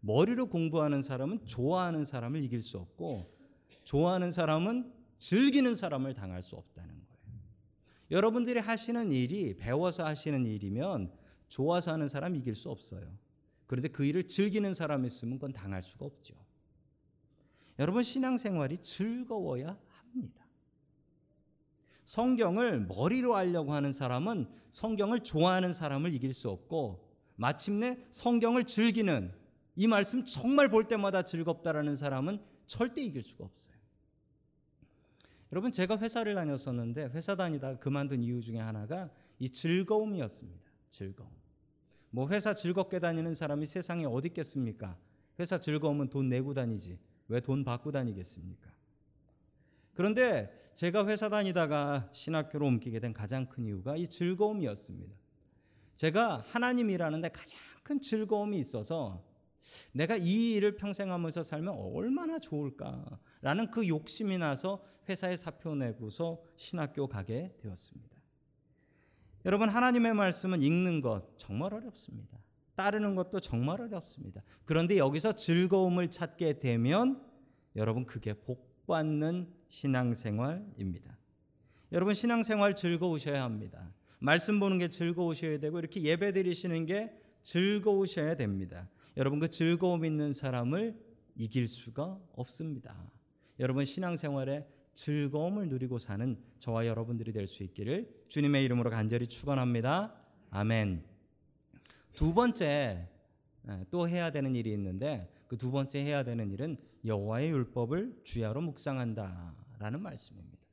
머리로 0.00 0.46
공부하는 0.46 1.02
사람은 1.02 1.46
좋아하는 1.46 2.04
사람을 2.04 2.42
이길 2.44 2.62
수 2.62 2.78
없고 2.78 3.34
좋아하는 3.84 4.30
사람은 4.30 4.92
즐기는 5.18 5.74
사람을 5.74 6.14
당할 6.14 6.42
수 6.42 6.56
없다는 6.56 6.90
거예요. 6.90 7.40
여러분들이 8.10 8.60
하시는 8.60 9.12
일이 9.12 9.56
배워서 9.56 10.04
하시는 10.04 10.46
일이면 10.46 11.12
좋아서 11.48 11.92
하는 11.92 12.08
사람 12.08 12.36
이길 12.36 12.54
수 12.54 12.70
없어요. 12.70 13.06
그런데 13.66 13.88
그 13.88 14.04
일을 14.04 14.28
즐기는 14.28 14.72
사람이 14.74 15.06
있으면 15.06 15.38
그건 15.38 15.52
당할 15.52 15.82
수가 15.82 16.06
없죠. 16.06 16.34
여러분 17.78 18.02
신앙생활이 18.02 18.78
즐거워야 18.78 19.78
합니다. 20.16 20.46
성경을 22.04 22.86
머리로 22.86 23.34
알려고 23.34 23.74
하는 23.74 23.92
사람은 23.92 24.46
성경을 24.70 25.20
좋아하는 25.20 25.72
사람을 25.72 26.14
이길 26.14 26.32
수 26.32 26.48
없고 26.50 27.04
마침내 27.36 27.98
성경을 28.10 28.64
즐기는 28.64 29.32
이 29.74 29.86
말씀 29.86 30.24
정말 30.24 30.68
볼 30.68 30.88
때마다 30.88 31.22
즐겁다라는 31.22 31.96
사람은 31.96 32.40
절대 32.66 33.02
이길 33.02 33.22
수가 33.22 33.44
없어요. 33.44 33.76
여러분 35.52 35.70
제가 35.70 35.98
회사를 35.98 36.34
다녔었는데 36.34 37.10
회사 37.12 37.36
다니다 37.36 37.76
그만둔 37.78 38.22
이유 38.22 38.40
중에 38.40 38.58
하나가 38.58 39.10
이 39.38 39.50
즐거움이었습니다. 39.50 40.70
즐거움. 40.90 41.30
뭐 42.10 42.28
회사 42.30 42.54
즐겁게 42.54 42.98
다니는 42.98 43.34
사람이 43.34 43.66
세상에 43.66 44.06
어디 44.06 44.28
있겠습니까? 44.28 44.96
회사 45.38 45.58
즐거움은 45.58 46.08
돈 46.08 46.28
내고 46.28 46.54
다니지 46.54 46.98
왜 47.28 47.40
돈 47.40 47.64
받고 47.64 47.90
다니겠습니까? 47.92 48.75
그런데 49.96 50.52
제가 50.74 51.06
회사 51.06 51.30
다니다가 51.30 52.10
신학교로 52.12 52.66
옮기게 52.66 53.00
된 53.00 53.14
가장 53.14 53.46
큰 53.48 53.64
이유가 53.64 53.96
이 53.96 54.06
즐거움이었습니다. 54.06 55.14
제가 55.96 56.44
하나님이라는데 56.46 57.30
가장 57.30 57.58
큰 57.82 58.00
즐거움이 58.00 58.58
있어서 58.58 59.24
내가 59.92 60.16
이 60.16 60.52
일을 60.52 60.76
평생 60.76 61.10
하면서 61.10 61.42
살면 61.42 61.74
얼마나 61.74 62.38
좋을까라는 62.38 63.70
그 63.72 63.88
욕심이 63.88 64.36
나서 64.36 64.84
회사에 65.08 65.36
사표 65.36 65.74
내고서 65.74 66.42
신학교 66.56 67.06
가게 67.06 67.56
되었습니다. 67.62 68.16
여러분 69.46 69.70
하나님의 69.70 70.12
말씀은 70.12 70.60
읽는 70.60 71.00
것 71.00 71.38
정말 71.38 71.72
어렵습니다. 71.72 72.38
따르는 72.74 73.14
것도 73.14 73.40
정말 73.40 73.80
어렵습니다. 73.80 74.42
그런데 74.66 74.98
여기서 74.98 75.32
즐거움을 75.32 76.10
찾게 76.10 76.58
되면 76.58 77.24
여러분 77.76 78.04
그게 78.04 78.34
복 78.34 78.75
받는 78.86 79.48
신앙생활입니다. 79.68 81.16
여러분 81.92 82.14
신앙생활 82.14 82.74
즐거우셔야 82.74 83.42
합니다. 83.42 83.92
말씀 84.18 84.58
보는 84.58 84.78
게 84.78 84.88
즐거우셔야 84.88 85.58
되고 85.58 85.78
이렇게 85.78 86.02
예배 86.02 86.32
드리시는 86.32 86.86
게 86.86 87.12
즐거우셔야 87.42 88.36
됩니다. 88.36 88.88
여러분 89.16 89.38
그 89.38 89.48
즐거움 89.48 90.04
있는 90.04 90.32
사람을 90.32 90.98
이길 91.36 91.68
수가 91.68 92.18
없습니다. 92.32 93.10
여러분 93.60 93.84
신앙생활에 93.84 94.66
즐거움을 94.94 95.68
누리고 95.68 95.98
사는 95.98 96.38
저와 96.58 96.86
여러분들이 96.86 97.32
될 97.32 97.46
수 97.46 97.62
있기를 97.62 98.24
주님의 98.28 98.64
이름으로 98.64 98.90
간절히 98.90 99.26
축원합니다. 99.26 100.14
아멘. 100.50 101.04
두 102.14 102.32
번째 102.32 103.08
또 103.90 104.08
해야 104.08 104.30
되는 104.30 104.54
일이 104.54 104.72
있는데 104.72 105.30
그 105.48 105.56
두 105.56 105.70
번째 105.70 106.00
해야 106.00 106.24
되는 106.24 106.50
일은 106.50 106.76
여호와의 107.04 107.50
율법을 107.50 108.20
주야로 108.24 108.60
묵상한다라는 108.62 110.02
말씀입니다. 110.02 110.64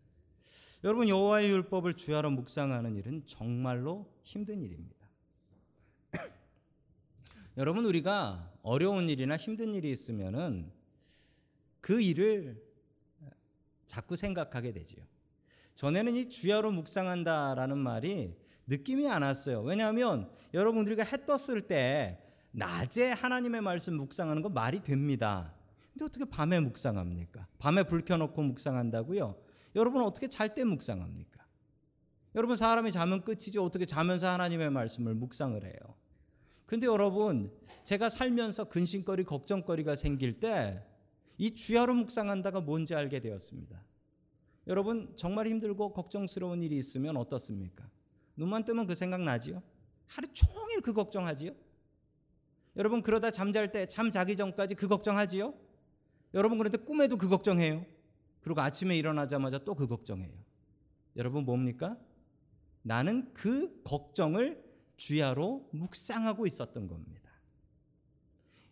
여러분 0.83 1.07
여호와의 1.07 1.49
율법을 1.49 1.93
주야로 1.95 2.31
묵상하는 2.31 2.95
일은 2.95 3.23
정말로 3.25 4.11
힘든 4.23 4.61
일입니다. 4.61 5.07
여러분 7.57 7.85
우리가 7.85 8.51
어려운 8.63 9.09
일이나 9.09 9.37
힘든 9.37 9.75
일이 9.75 9.91
있으면은 9.91 10.71
그 11.79 12.01
일을 12.01 12.61
자꾸 13.85 14.15
생각하게 14.15 14.73
되지요. 14.73 15.05
전에는 15.75 16.15
이 16.15 16.29
주야로 16.29 16.71
묵상한다라는 16.71 17.77
말이 17.77 18.35
느낌이 18.67 19.07
안 19.07 19.21
왔어요. 19.21 19.61
왜냐하면 19.61 20.31
여러분 20.53 20.85
우리가 20.85 21.03
해 21.03 21.25
떴을 21.25 21.67
때 21.67 22.22
낮에 22.53 23.12
하나님의 23.12 23.62
말씀 23.62 23.95
묵상하는 23.95 24.41
거 24.41 24.50
말이 24.50 24.81
됩니다. 24.81 25.53
근데 25.91 26.05
어떻게 26.05 26.25
밤에 26.25 26.60
묵상합니까? 26.60 27.48
밤에 27.60 27.83
불 27.83 28.03
켜놓고 28.03 28.41
묵상한다고요? 28.41 29.36
여러분 29.75 30.03
어떻게 30.03 30.27
잘 30.27 30.53
때 30.53 30.63
묵상합니까? 30.63 31.43
여러분 32.36 32.55
사람이 32.55 32.91
자면 32.91 33.24
끝이지 33.24 33.60
어떻게 33.60 33.86
자면서 33.86 34.29
하나님의 34.29 34.72
말씀을 34.72 35.13
묵상을 35.13 35.63
해요? 35.63 35.95
근데 36.65 36.88
여러분 36.88 37.51
제가 37.83 38.10
살면서 38.10 38.65
근심거리 38.69 39.25
걱정거리가 39.25 39.95
생길 39.95 40.39
때 40.39 40.93
이 41.38 41.51
주야로 41.51 41.93
묵상한다가 41.95 42.62
뭔지 42.62 42.95
알게 42.95 43.19
되었습니다. 43.19 43.83
여러분 44.67 45.12
정말 45.15 45.48
힘들고 45.48 45.93
걱정스러운 45.93 46.63
일이 46.63 46.77
있으면 46.77 47.17
어떻습니까? 47.17 47.89
눈만 48.38 48.65
뜨면 48.65 48.88
그 48.88 48.95
생각 48.95 49.22
나지요? 49.22 49.62
하루 50.07 50.27
종일 50.33 50.81
그 50.81 50.93
걱정하지요? 50.93 51.51
여러분 52.75 53.01
그러다 53.03 53.31
잠잘 53.31 53.71
때 53.71 53.85
잠 53.85 54.09
자기 54.11 54.35
전까지 54.35 54.75
그 54.75 54.87
걱정하지요? 54.87 55.53
여러분 56.33 56.57
그런데 56.57 56.77
꿈에도 56.77 57.17
그 57.17 57.29
걱정해요. 57.29 57.85
그리고 58.41 58.61
아침에 58.61 58.97
일어나자마자 58.97 59.59
또 59.59 59.75
그 59.75 59.87
걱정해요. 59.87 60.33
여러분 61.15 61.45
뭡니까? 61.45 61.97
나는 62.81 63.31
그 63.33 63.81
걱정을 63.83 64.63
주야로 64.97 65.69
묵상하고 65.71 66.47
있었던 66.47 66.87
겁니다. 66.87 67.29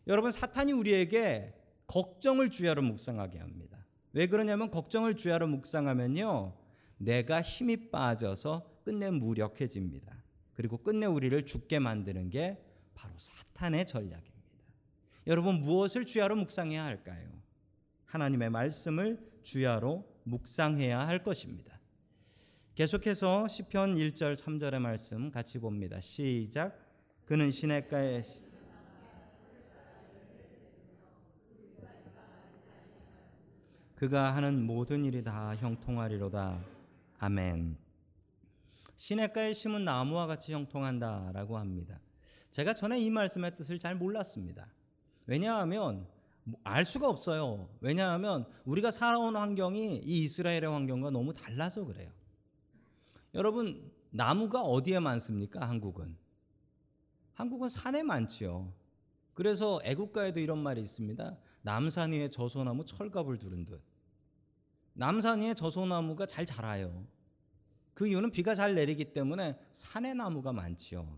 여러분 0.08 0.32
사탄이 0.32 0.72
우리에게 0.72 1.54
걱정을 1.88 2.50
주야로 2.50 2.82
묵상하게 2.82 3.38
합니다. 3.40 3.86
왜 4.14 4.28
그러냐면 4.28 4.72
걱정을 4.72 5.16
주야로 5.16 5.48
묵상하면요. 5.48 6.58
내가 6.98 7.42
힘이 7.42 7.90
빠져서 7.92 8.82
끝내 8.84 9.12
무력해집니다. 9.12 10.24
그리고 10.54 10.78
끝내 10.78 11.06
우리를 11.06 11.46
죽게 11.46 11.80
만드는 11.80 12.30
게 12.30 12.62
바로 13.02 13.16
사탄의 13.18 13.88
전략입니다. 13.88 14.32
여러분 15.26 15.62
무엇을 15.62 16.06
주야로 16.06 16.36
묵상해야 16.36 16.84
할까요? 16.86 17.32
하나님의 18.06 18.52
말씀을 18.52 19.20
주야로 19.42 20.08
묵상해야 20.24 21.08
할 21.08 21.24
것입니다. 21.24 21.80
계속해서 22.76 23.48
시편 23.48 23.96
1절 23.96 24.36
3절의 24.36 24.80
말씀 24.80 25.32
같이 25.32 25.58
봅니다. 25.58 26.00
시작. 26.00 26.78
그는 27.26 27.50
시냇가에 27.50 28.22
그가 33.96 34.36
하는 34.36 34.64
모든 34.64 35.06
일이 35.06 35.24
다 35.24 35.56
형통하리로다. 35.56 36.64
아멘. 37.18 37.78
시냇가에 38.96 39.54
심은 39.54 39.86
나무와 39.86 40.28
같이 40.28 40.54
형통한다라고 40.54 41.58
합니다. 41.58 42.00
제가 42.52 42.74
전에 42.74 43.00
이 43.00 43.10
말씀의 43.10 43.56
뜻을 43.56 43.80
잘 43.80 43.96
몰랐습니다. 43.96 44.68
왜냐하면 45.26 46.08
알 46.64 46.84
수가 46.84 47.08
없어요. 47.08 47.70
왜냐하면 47.80 48.46
우리가 48.66 48.92
살아온 48.92 49.36
환경이 49.36 50.02
이 50.04 50.24
이스라엘의 50.24 50.66
환경과 50.66 51.12
너무 51.12 51.34
달라서 51.34 51.86
그래요. 51.86 52.12
여러분 53.34 53.92
나무가 54.10 54.62
어디에 54.62 55.00
많습니까? 55.00 55.68
한국은 55.68 56.18
한국은 57.34 57.70
산에 57.70 58.04
많지요. 58.04 58.74
그래서 59.34 59.80
애국가에도 59.84 60.40
이런 60.40 60.60
말이 60.60 60.82
있습니다. 60.82 61.38
남산 61.62 62.12
위에 62.12 62.30
저소나무 62.30 62.86
철갑을 62.86 63.40
두른 63.40 63.64
듯. 63.64 63.82
남산 64.94 65.42
위에 65.42 65.54
저소나무가 65.54 66.26
잘 66.26 66.46
자라요. 66.46 67.08
그 67.94 68.08
이유는 68.08 68.32
비가 68.32 68.54
잘 68.56 68.76
내리기 68.76 69.14
때문에 69.14 69.58
산에 69.72 70.14
나무가 70.14 70.52
많지요. 70.52 71.18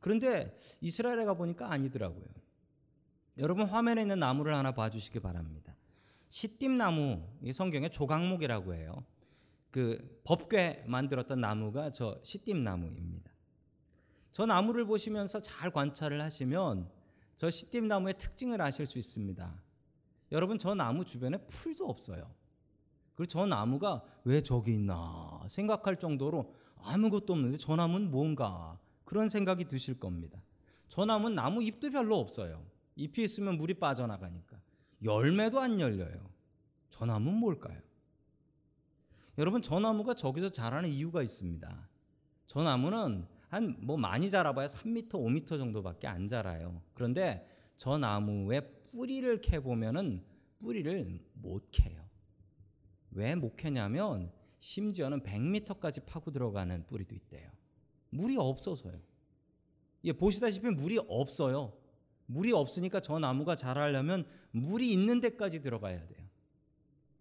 그런데 0.00 0.56
이스라엘에 0.80 1.24
가 1.24 1.34
보니까 1.34 1.70
아니더라고요. 1.70 2.24
여러분 3.38 3.66
화면에 3.66 4.02
있는 4.02 4.18
나무를 4.18 4.54
하나 4.54 4.72
봐주시기 4.72 5.20
바랍니다. 5.20 5.74
시띠나무, 6.28 7.22
성경의 7.52 7.90
조각목이라고 7.90 8.74
해요. 8.74 9.04
그 9.70 10.20
법궤 10.24 10.84
만들었던 10.86 11.40
나무가 11.40 11.90
저 11.92 12.18
시띠나무입니다. 12.22 13.30
저 14.32 14.46
나무를 14.46 14.84
보시면서 14.84 15.40
잘 15.40 15.70
관찰을 15.70 16.20
하시면 16.20 16.90
저 17.36 17.50
시띠나무의 17.50 18.18
특징을 18.18 18.60
아실 18.60 18.86
수 18.86 18.98
있습니다. 18.98 19.62
여러분 20.32 20.58
저 20.58 20.74
나무 20.74 21.04
주변에 21.04 21.38
풀도 21.46 21.86
없어요. 21.86 22.30
그리고 23.14 23.26
저 23.26 23.46
나무가 23.46 24.02
왜 24.24 24.40
저기 24.40 24.74
있나 24.74 25.44
생각할 25.48 25.98
정도로 25.98 26.54
아무것도 26.76 27.32
없는데 27.32 27.58
저 27.58 27.76
나무는 27.76 28.10
뭔가 28.10 28.78
그런 29.10 29.28
생각이 29.28 29.64
드실 29.64 29.98
겁니다. 29.98 30.40
저 30.86 31.04
나무는 31.04 31.34
나무 31.34 31.64
잎도 31.64 31.90
별로 31.90 32.16
없어요. 32.20 32.64
잎이 32.94 33.24
있으면 33.24 33.56
물이 33.56 33.74
빠져나가니까 33.74 34.56
열매도 35.02 35.58
안 35.58 35.80
열려요. 35.80 36.30
저 36.90 37.04
나무는 37.06 37.40
뭘까요? 37.40 37.80
여러분 39.36 39.62
저 39.62 39.80
나무가 39.80 40.14
저기서 40.14 40.50
자라는 40.50 40.90
이유가 40.90 41.24
있습니다. 41.24 41.88
저 42.46 42.62
나무는 42.62 43.26
한 43.48 43.76
뭐 43.80 43.96
많이 43.96 44.30
자라봐야 44.30 44.68
3m, 44.68 45.08
5m 45.08 45.58
정도밖에 45.58 46.06
안 46.06 46.28
자라요. 46.28 46.80
그런데 46.94 47.48
저 47.76 47.98
나무의 47.98 48.62
뿌리를 48.92 49.40
캐 49.40 49.58
보면은 49.58 50.22
뿌리를 50.60 51.18
못 51.32 51.66
캐요. 51.72 52.08
왜 53.10 53.34
못 53.34 53.56
캐냐면 53.56 54.30
심지어는 54.60 55.24
100m까지 55.24 56.06
파고 56.06 56.30
들어가는 56.30 56.86
뿌리도 56.86 57.12
있대요. 57.16 57.50
물이 58.10 58.36
없어서요. 58.36 59.00
예, 60.04 60.12
보시다시피 60.12 60.68
물이 60.70 60.98
없어요. 61.08 61.72
물이 62.26 62.52
없으니까 62.52 63.00
저 63.00 63.18
나무가 63.18 63.56
자라려면 63.56 64.24
물이 64.52 64.92
있는 64.92 65.20
데까지 65.20 65.60
들어가야 65.60 66.06
돼요. 66.06 66.26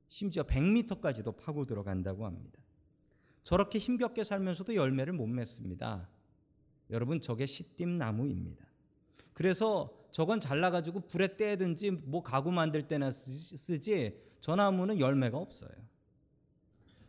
심지어 0.07 0.43
100m까지도 0.43 1.35
파고 1.37 1.65
들어간다고 1.65 2.25
합니다. 2.25 2.59
저렇게 3.43 3.79
힘겹게 3.79 4.23
살면서도 4.23 4.75
열매를 4.75 5.13
못 5.13 5.27
맺습니다. 5.27 6.09
여러분 6.89 7.21
저게 7.21 7.45
시띠나무입니다. 7.45 8.65
그래서 9.33 9.93
저건 10.11 10.39
잘라가지고 10.39 11.01
불에 11.01 11.37
떼든지 11.37 11.91
뭐 11.91 12.23
가구 12.23 12.51
만들 12.51 12.87
때나 12.87 13.11
쓰지 13.11 14.19
저 14.41 14.55
나무는 14.55 14.99
열매가 14.99 15.37
없어요. 15.37 15.71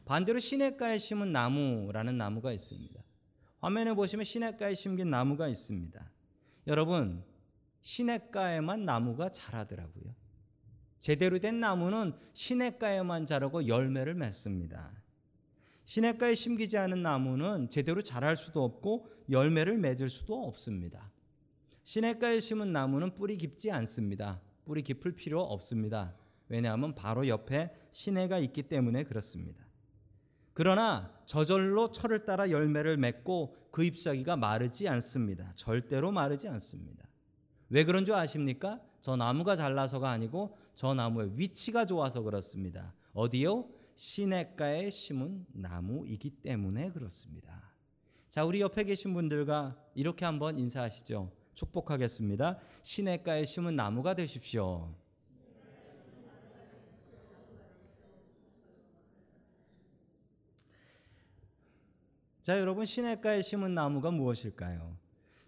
반대로 0.04 0.38
시냇가에 0.38 0.98
심은 0.98 1.32
나무라는 1.32 2.18
나무가 2.18 2.52
있습니다. 2.52 2.99
화면에 3.60 3.94
보시면 3.94 4.24
시냇가에 4.24 4.74
심긴 4.74 5.10
나무가 5.10 5.48
있습니다. 5.48 6.10
여러분 6.66 7.22
시냇가에만 7.82 8.84
나무가 8.84 9.30
자라더라고요. 9.30 10.14
제대로 10.98 11.38
된 11.38 11.60
나무는 11.60 12.12
시냇가에만 12.34 13.26
자라고 13.26 13.66
열매를 13.66 14.14
맺습니다. 14.14 14.90
시냇가에 15.86 16.34
심기지 16.34 16.76
않은 16.78 17.02
나무는 17.02 17.68
제대로 17.70 18.02
자랄 18.02 18.36
수도 18.36 18.62
없고 18.64 19.08
열매를 19.30 19.78
맺을 19.78 20.08
수도 20.08 20.46
없습니다. 20.46 21.10
시냇가에 21.84 22.38
심은 22.38 22.72
나무는 22.72 23.14
뿌리 23.14 23.36
깊지 23.36 23.70
않습니다. 23.72 24.40
뿌리 24.64 24.82
깊을 24.82 25.12
필요 25.12 25.40
없습니다. 25.40 26.14
왜냐하면 26.48 26.94
바로 26.94 27.26
옆에 27.26 27.74
시내가 27.90 28.38
있기 28.38 28.64
때문에 28.64 29.04
그렇습니다. 29.04 29.64
그러나 30.52 31.19
저절로 31.30 31.92
철을 31.92 32.24
따라 32.24 32.50
열매를 32.50 32.96
맺고 32.96 33.54
그 33.70 33.84
잎사귀가 33.84 34.34
마르지 34.34 34.88
않습니다. 34.88 35.52
절대로 35.54 36.10
마르지 36.10 36.48
않습니다. 36.48 37.06
왜 37.68 37.84
그런 37.84 38.04
줄 38.04 38.14
아십니까? 38.14 38.80
저 39.00 39.14
나무가 39.14 39.54
잘나서가 39.54 40.10
아니고 40.10 40.56
저 40.74 40.92
나무의 40.92 41.30
위치가 41.36 41.84
좋아서 41.84 42.22
그렇습니다. 42.22 42.94
어디요? 43.12 43.68
시냇가에 43.94 44.90
심은 44.90 45.46
나무이기 45.52 46.30
때문에 46.30 46.90
그렇습니다. 46.90 47.74
자, 48.28 48.44
우리 48.44 48.60
옆에 48.60 48.82
계신 48.82 49.14
분들과 49.14 49.76
이렇게 49.94 50.24
한번 50.24 50.58
인사하시죠. 50.58 51.30
축복하겠습니다. 51.54 52.58
시냇가에 52.82 53.44
심은 53.44 53.76
나무가 53.76 54.14
되십시오. 54.14 54.92
자, 62.42 62.58
여러분 62.58 62.86
시냇가에 62.86 63.42
심은 63.42 63.74
나무가 63.74 64.10
무엇일까요? 64.10 64.96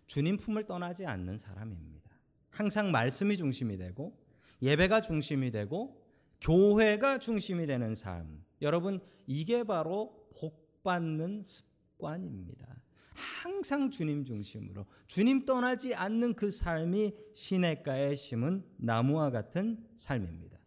주님 0.06 0.36
품을 0.36 0.66
떠나지 0.66 1.06
않는 1.06 1.38
사람입니다. 1.38 2.10
항상 2.50 2.90
말씀이 2.90 3.38
중심이 3.38 3.78
되고 3.78 4.14
예배가 4.60 5.00
중심이 5.00 5.50
되고 5.50 6.02
교회가 6.42 7.18
중심이 7.18 7.66
되는 7.66 7.94
삶. 7.94 8.44
여러분, 8.60 9.00
이게 9.26 9.64
바로 9.64 10.28
복 10.38 10.82
받는 10.82 11.42
습관입니다. 11.42 12.82
항상 13.14 13.90
주님 13.90 14.24
중심으로 14.24 14.84
주님 15.06 15.44
떠나지 15.44 15.94
않는 15.94 16.34
그 16.34 16.50
삶이 16.50 17.14
시냇가에 17.34 18.14
심은 18.14 18.64
나무와 18.76 19.30
같은 19.30 19.82
삶입니다. 19.94 20.58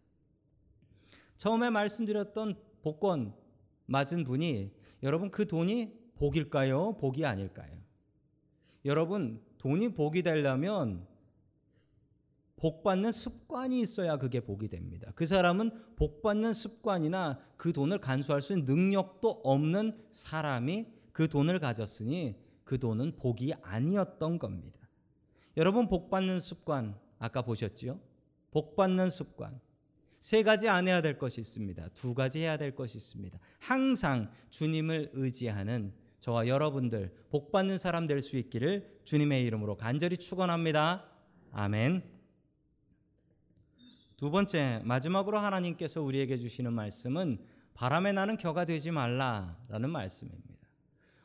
처음에 1.36 1.70
말씀드렸던 1.70 2.58
복권 2.82 3.34
맞은 3.86 4.24
분이 4.24 4.72
여러분 5.02 5.30
그 5.30 5.46
돈이 5.46 6.05
복일까요? 6.16 6.96
복이 6.96 7.24
아닐까요? 7.24 7.76
여러분 8.84 9.40
돈이 9.58 9.94
복이 9.94 10.22
되려면 10.22 11.06
복 12.56 12.82
받는 12.82 13.12
습관이 13.12 13.80
있어야 13.80 14.16
그게 14.16 14.40
복이 14.40 14.68
됩니다. 14.68 15.12
그 15.14 15.26
사람은 15.26 15.70
복 15.96 16.22
받는 16.22 16.54
습관이나 16.54 17.38
그 17.56 17.72
돈을 17.72 17.98
간수할 17.98 18.40
수 18.40 18.54
있는 18.54 18.64
능력도 18.64 19.42
없는 19.44 19.98
사람이 20.10 20.86
그 21.12 21.28
돈을 21.28 21.58
가졌으니 21.58 22.36
그 22.64 22.78
돈은 22.78 23.16
복이 23.16 23.54
아니었던 23.62 24.38
겁니다. 24.38 24.78
여러분 25.56 25.88
복 25.88 26.10
받는 26.10 26.40
습관 26.40 26.98
아까 27.18 27.42
보셨지요? 27.42 28.00
복 28.50 28.74
받는 28.74 29.10
습관. 29.10 29.60
세 30.20 30.42
가지 30.42 30.68
안 30.68 30.88
해야 30.88 31.02
될 31.02 31.18
것이 31.18 31.40
있습니다. 31.40 31.90
두 31.94 32.14
가지 32.14 32.40
해야 32.40 32.56
될 32.56 32.74
것이 32.74 32.98
있습니다. 32.98 33.38
항상 33.58 34.30
주님을 34.50 35.10
의지하는 35.12 35.92
저와 36.26 36.48
여러분들 36.48 37.14
복 37.30 37.52
받는 37.52 37.78
사람 37.78 38.08
될 38.08 38.20
수 38.20 38.36
있기를 38.36 39.00
주님의 39.04 39.44
이름으로 39.44 39.76
간절히 39.76 40.16
축원합니다. 40.16 41.04
아멘. 41.52 42.02
두 44.16 44.32
번째 44.32 44.80
마지막으로 44.82 45.38
하나님께서 45.38 46.02
우리에게 46.02 46.36
주시는 46.36 46.72
말씀은 46.72 47.38
바람에 47.74 48.10
나는 48.10 48.36
겨가 48.38 48.64
되지 48.64 48.90
말라라는 48.90 49.88
말씀입니다. 49.88 50.66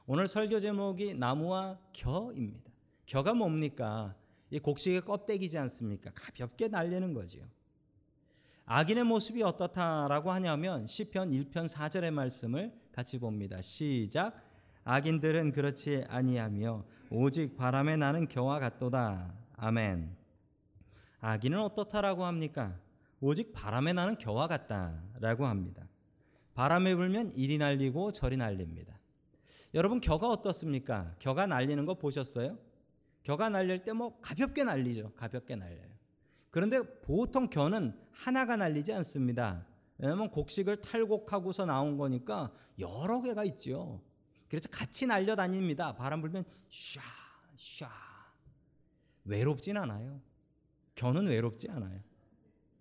오늘 0.06 0.28
설교 0.28 0.60
제목이 0.60 1.16
나무와 1.16 1.80
겨입니다. 1.94 2.70
겨가 3.08 3.34
뭡니까? 3.34 4.16
이 4.52 4.60
곡식의 4.60 5.02
껍데기지 5.02 5.58
않습니까? 5.58 6.12
가볍게 6.14 6.68
날리는 6.68 7.12
거지요. 7.16 7.44
악인의 8.66 9.06
모습이 9.06 9.42
어떻다라고 9.42 10.30
하냐면 10.30 10.86
시편 10.86 11.32
1편 11.32 11.68
4절의 11.68 12.12
말씀을 12.12 12.72
같이 12.92 13.18
봅니다. 13.18 13.60
시작. 13.62 14.51
악인들은 14.84 15.52
그렇지 15.52 16.06
아니하며 16.08 16.84
오직 17.12 17.56
바람에 17.56 17.98
나는 17.98 18.28
겨와 18.28 18.60
같도다. 18.60 19.34
아멘. 19.58 20.16
악인은 21.20 21.60
어떻다라고 21.60 22.26
합니까? 22.26 22.80
오직 23.20 23.54
바람에 23.54 23.94
나는 23.94 24.18
겨와 24.18 24.48
같다라고 24.48 25.46
합니다. 25.46 25.88
바람에 26.56 26.96
불면 26.96 27.32
이리 27.36 27.58
날리고 27.58 28.12
저리 28.12 28.38
날립니다. 28.38 28.98
여러분 29.74 30.02
겨가 30.02 30.28
어떻습니까? 30.28 31.16
겨가 31.20 31.48
날리는 31.48 31.86
거 31.86 31.94
보셨어요? 31.94 32.58
겨가 33.24 33.50
날릴 33.50 33.84
때 33.84 33.94
뭐 33.94 34.20
가볍게 34.20 34.64
날리죠. 34.64 35.14
가볍게 35.16 35.56
날려요. 35.56 35.92
그런데 36.50 36.82
보통 37.02 37.50
겨는 37.50 37.96
하나가 38.12 38.56
날리지 38.56 38.92
않습니다. 38.94 39.66
왜냐하면 39.98 40.30
곡식을 40.32 40.82
탈곡하고서 40.82 41.66
나온 41.66 41.98
거니까 41.98 42.52
여러 42.80 43.22
개가 43.22 43.44
있죠. 43.46 44.02
그래서 44.52 44.68
같이 44.68 45.06
날려 45.06 45.34
다닙니다. 45.34 45.96
바람 45.96 46.20
불면 46.20 46.44
샤, 46.70 47.00
샤. 47.56 47.90
외롭진 49.24 49.78
않아요. 49.78 50.20
겨는 50.94 51.28
외롭지 51.28 51.70
않아요. 51.70 52.02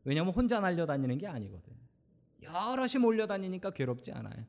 왜냐하면 0.02 0.34
혼자 0.34 0.58
날려 0.58 0.84
다니는 0.84 1.16
게 1.18 1.28
아니거든. 1.28 1.72
여럿이 2.42 3.00
몰려 3.00 3.28
다니니까 3.28 3.70
괴롭지 3.70 4.10
않아요. 4.10 4.44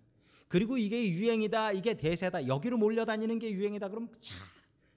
그리고 0.48 0.80
이게 0.80 1.12
유행이다, 1.12 1.74
이게 1.74 1.94
대세다, 1.94 2.48
여기로 2.48 2.80
몰려 2.80 3.06
다니는 3.06 3.38
게 3.38 3.52
유행이다, 3.52 3.90
그럼 3.90 4.10
차. 4.20 4.34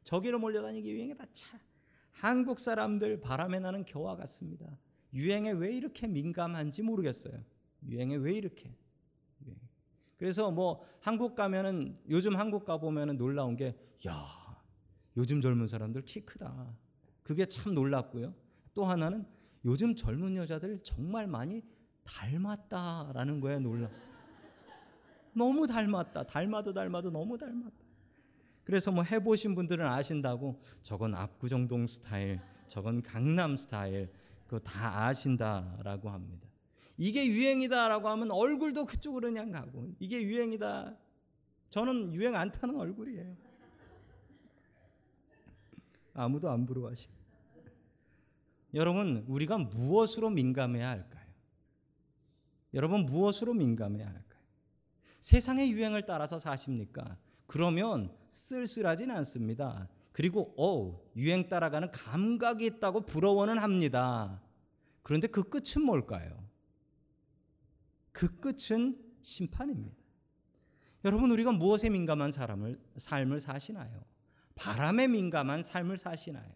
저기로 0.04 0.38
몰려 0.38 0.62
다니는 0.62 0.82
게 0.82 0.92
유행이다, 0.92 1.26
차. 1.34 1.60
한국 2.10 2.58
사람들 2.58 3.20
바람에 3.20 3.58
나는 3.58 3.84
겨와 3.84 4.16
같습니다. 4.16 4.78
유행에 5.12 5.50
왜 5.50 5.76
이렇게 5.76 6.06
민감한지 6.06 6.80
모르겠어요. 6.80 7.44
유행에 7.87 8.14
왜 8.16 8.32
이렇게. 8.32 8.74
그래서 10.16 10.50
뭐 10.50 10.85
한국 11.00 11.35
가면은 11.35 11.98
요즘 12.09 12.37
한국 12.37 12.64
가 12.64 12.79
보면은 12.79 13.16
놀라운 13.16 13.57
게 13.57 13.77
야, 14.07 14.14
요즘 15.16 15.40
젊은 15.40 15.66
사람들 15.66 16.03
키 16.03 16.20
크다. 16.24 16.74
그게 17.22 17.46
참 17.46 17.74
놀랍고요. 17.74 18.35
또 18.74 18.85
하나는 18.85 19.27
요즘 19.64 19.94
젊은 19.94 20.37
여자들 20.37 20.81
정말 20.83 21.27
많이 21.27 21.62
닮았다라는 22.05 23.40
거에 23.40 23.59
놀라. 23.59 23.88
너무 25.33 25.66
닮았다. 25.66 26.24
닮아도 26.24 26.72
닮아도 26.72 27.11
너무 27.11 27.37
닮았다. 27.37 27.85
그래서 28.62 28.90
뭐 28.90 29.03
해보신 29.03 29.55
분들은 29.55 29.87
아신다고 29.87 30.61
저건 30.83 31.14
압구정동 31.14 31.87
스타일, 31.87 32.40
저건 32.66 33.03
강남 33.03 33.57
스타일, 33.57 34.11
그거 34.46 34.59
다 34.59 35.07
아신다라고 35.07 36.09
합니다. 36.11 36.48
이게 36.96 37.26
유행이다라고 37.26 38.09
하면 38.09 38.30
얼굴도 38.30 38.87
그쪽으로 38.87 39.28
그냥 39.28 39.50
가고 39.50 39.92
이게 39.98 40.22
유행이다. 40.22 40.96
저는 41.70 42.14
유행 42.14 42.37
안 42.37 42.52
타는 42.52 42.76
얼굴이에요. 42.76 43.37
아무도 46.14 46.48
안 46.48 46.64
부러워하시. 46.64 47.09
여러분 48.74 49.24
우리가 49.28 49.59
무엇으로 49.59 50.30
민감해야 50.30 50.88
할까요? 50.88 51.24
여러분 52.74 53.07
무엇으로 53.07 53.54
민감해야 53.54 54.07
할까요? 54.07 54.42
세상의 55.20 55.72
유행을 55.72 56.07
따라서 56.07 56.38
사십니까? 56.38 57.16
그러면 57.46 58.12
쓸쓸하진 58.30 59.11
않습니다. 59.11 59.88
그리고 60.12 60.54
어 60.57 61.00
유행 61.16 61.48
따라가는 61.48 61.90
감각이 61.90 62.66
있다고 62.66 63.00
부러워는 63.02 63.59
합니다. 63.59 64.40
그런데 65.02 65.26
그 65.26 65.42
끝은 65.42 65.85
뭘까요? 65.85 66.43
그 68.14 68.38
끝은 68.38 68.96
심판입니다. 69.22 69.96
여러분 71.05 71.31
우리가 71.33 71.50
무엇에 71.53 71.90
민감한 71.90 72.31
사람을 72.31 72.81
삶을 72.96 73.40
사시나요? 73.40 73.90
바람에 74.55 75.09
민감한 75.09 75.62
삶을 75.64 75.98
사시나요? 75.98 76.48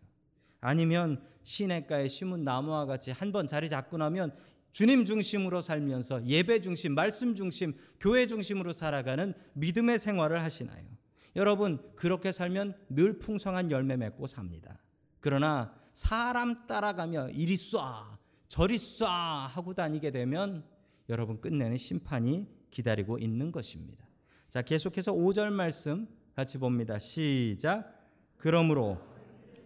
아니면 0.61 1.21
시냇가에 1.43 2.07
심은 2.09 2.45
나무와 2.45 2.87
같이 2.87 3.11
한 3.11 3.33
번 3.33 3.49
자리 3.49 3.69
잡고 3.69 3.99
나면 3.99 4.35
주님 4.71 5.05
중심으로 5.05 5.61
살면서 5.61 6.25
예배 6.27 6.61
중심, 6.61 6.95
말씀 6.95 7.35
중심, 7.35 7.77
교회 7.99 8.27
중심으로 8.29 8.73
살아가는 8.73 9.35
믿음의 9.55 9.99
생활을 9.99 10.43
하시나요? 10.43 10.87
여러분, 11.35 11.83
그렇게 11.97 12.31
살면 12.31 12.77
늘 12.89 13.19
풍성한 13.19 13.73
열매 13.73 13.97
맺고 13.97 14.29
삽니다. 14.29 14.79
그러나 15.21 15.75
사람 15.93 16.67
따라가며 16.69 17.31
이리 17.31 17.57
쏴, 17.57 18.17
저리 18.47 18.77
쏴 18.77 19.07
하고 19.49 19.75
다니게 19.75 20.13
되면 20.13 20.65
여러분 21.09 21.41
끝내는 21.41 21.77
심판이 21.77 22.47
기다리고 22.71 23.19
있는 23.19 23.51
것입니다. 23.51 24.07
자, 24.49 24.63
계속해서 24.63 25.13
5절 25.13 25.51
말씀 25.51 26.07
같이 26.35 26.59
봅니다. 26.59 26.99
시작. 26.99 27.95
그러므로 28.37 28.99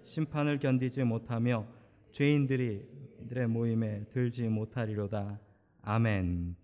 심판을 0.03 0.59
견디지 0.59 1.05
못하며 1.05 1.67
죄인들이 2.13 2.87
들의 3.29 3.47
모임에 3.47 4.05
들지 4.11 4.49
못하리로다. 4.49 5.41
아멘. 5.83 6.57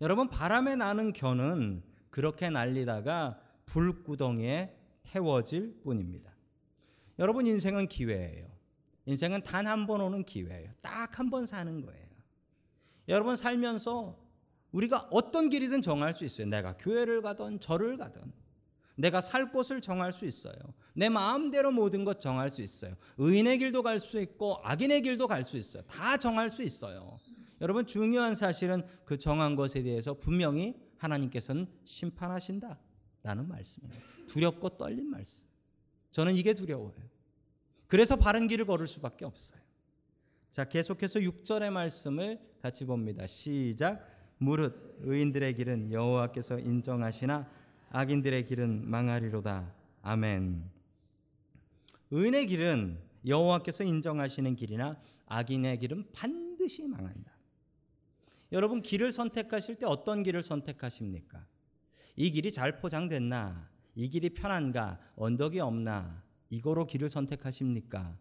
여러분 0.00 0.28
바람에 0.28 0.76
나는 0.76 1.12
겨는 1.12 1.82
그렇게 2.10 2.50
날리다가 2.50 3.40
불구덩이에 3.66 4.76
태워질 5.04 5.80
뿐입니다. 5.82 6.32
여러분 7.18 7.46
인생은 7.46 7.88
기회예요. 7.88 8.46
인생은 9.06 9.42
단 9.44 9.66
한 9.66 9.86
번 9.86 10.00
오는 10.00 10.24
기회예요. 10.24 10.70
딱 10.82 11.18
한 11.18 11.30
번 11.30 11.46
사는 11.46 11.80
거예요. 11.80 12.03
여러분 13.08 13.36
살면서 13.36 14.18
우리가 14.72 15.08
어떤 15.10 15.50
길이든 15.50 15.82
정할 15.82 16.14
수 16.14 16.24
있어요. 16.24 16.48
내가 16.48 16.76
교회를 16.76 17.22
가든 17.22 17.60
절을 17.60 17.96
가든 17.96 18.22
내가 18.96 19.20
살 19.20 19.50
곳을 19.50 19.80
정할 19.80 20.12
수 20.12 20.24
있어요. 20.24 20.54
내 20.94 21.08
마음대로 21.08 21.72
모든 21.72 22.04
것 22.04 22.20
정할 22.20 22.50
수 22.50 22.62
있어요. 22.62 22.94
의인의 23.18 23.58
길도 23.58 23.82
갈 23.82 23.98
수 23.98 24.20
있고 24.20 24.60
악인의 24.62 25.02
길도 25.02 25.26
갈 25.26 25.42
수 25.44 25.56
있어요. 25.56 25.82
다 25.84 26.16
정할 26.16 26.50
수 26.50 26.62
있어요. 26.62 27.18
여러분 27.60 27.86
중요한 27.86 28.34
사실은 28.34 28.86
그 29.04 29.16
정한 29.18 29.56
것에 29.56 29.82
대해서 29.82 30.14
분명히 30.14 30.76
하나님께서는 30.98 31.66
심판하신다 31.84 32.78
라는 33.22 33.48
말씀이에요. 33.48 33.94
두렵고 34.28 34.70
떨린 34.70 35.10
말씀. 35.10 35.44
저는 36.10 36.34
이게 36.36 36.54
두려워요. 36.54 36.94
그래서 37.86 38.16
바른 38.16 38.48
길을 38.48 38.66
걸을 38.66 38.86
수밖에 38.86 39.24
없어요. 39.24 39.60
자, 40.54 40.62
계속해서 40.62 41.18
6절의 41.18 41.72
말씀을 41.72 42.38
같이 42.62 42.84
봅니다. 42.84 43.26
시작. 43.26 44.06
무릇 44.38 45.00
의인들의 45.00 45.52
길은 45.56 45.90
여호와께서 45.90 46.60
인정하시나 46.60 47.50
악인들의 47.90 48.44
길은 48.44 48.88
망하리로다. 48.88 49.74
아멘. 50.02 50.70
의인의 52.12 52.46
길은 52.46 53.00
여호와께서 53.26 53.82
인정하시는 53.82 54.54
길이나 54.54 54.96
악인의 55.26 55.80
길은 55.80 56.12
반드시 56.12 56.86
망한다. 56.86 57.32
여러분 58.52 58.80
길을 58.80 59.10
선택하실 59.10 59.74
때 59.74 59.86
어떤 59.86 60.22
길을 60.22 60.44
선택하십니까? 60.44 61.44
이 62.14 62.30
길이 62.30 62.52
잘 62.52 62.78
포장됐나? 62.78 63.68
이 63.96 64.08
길이 64.08 64.30
편한가? 64.30 65.00
언덕이 65.16 65.58
없나? 65.58 66.22
이거로 66.48 66.86
길을 66.86 67.08
선택하십니까? 67.08 68.16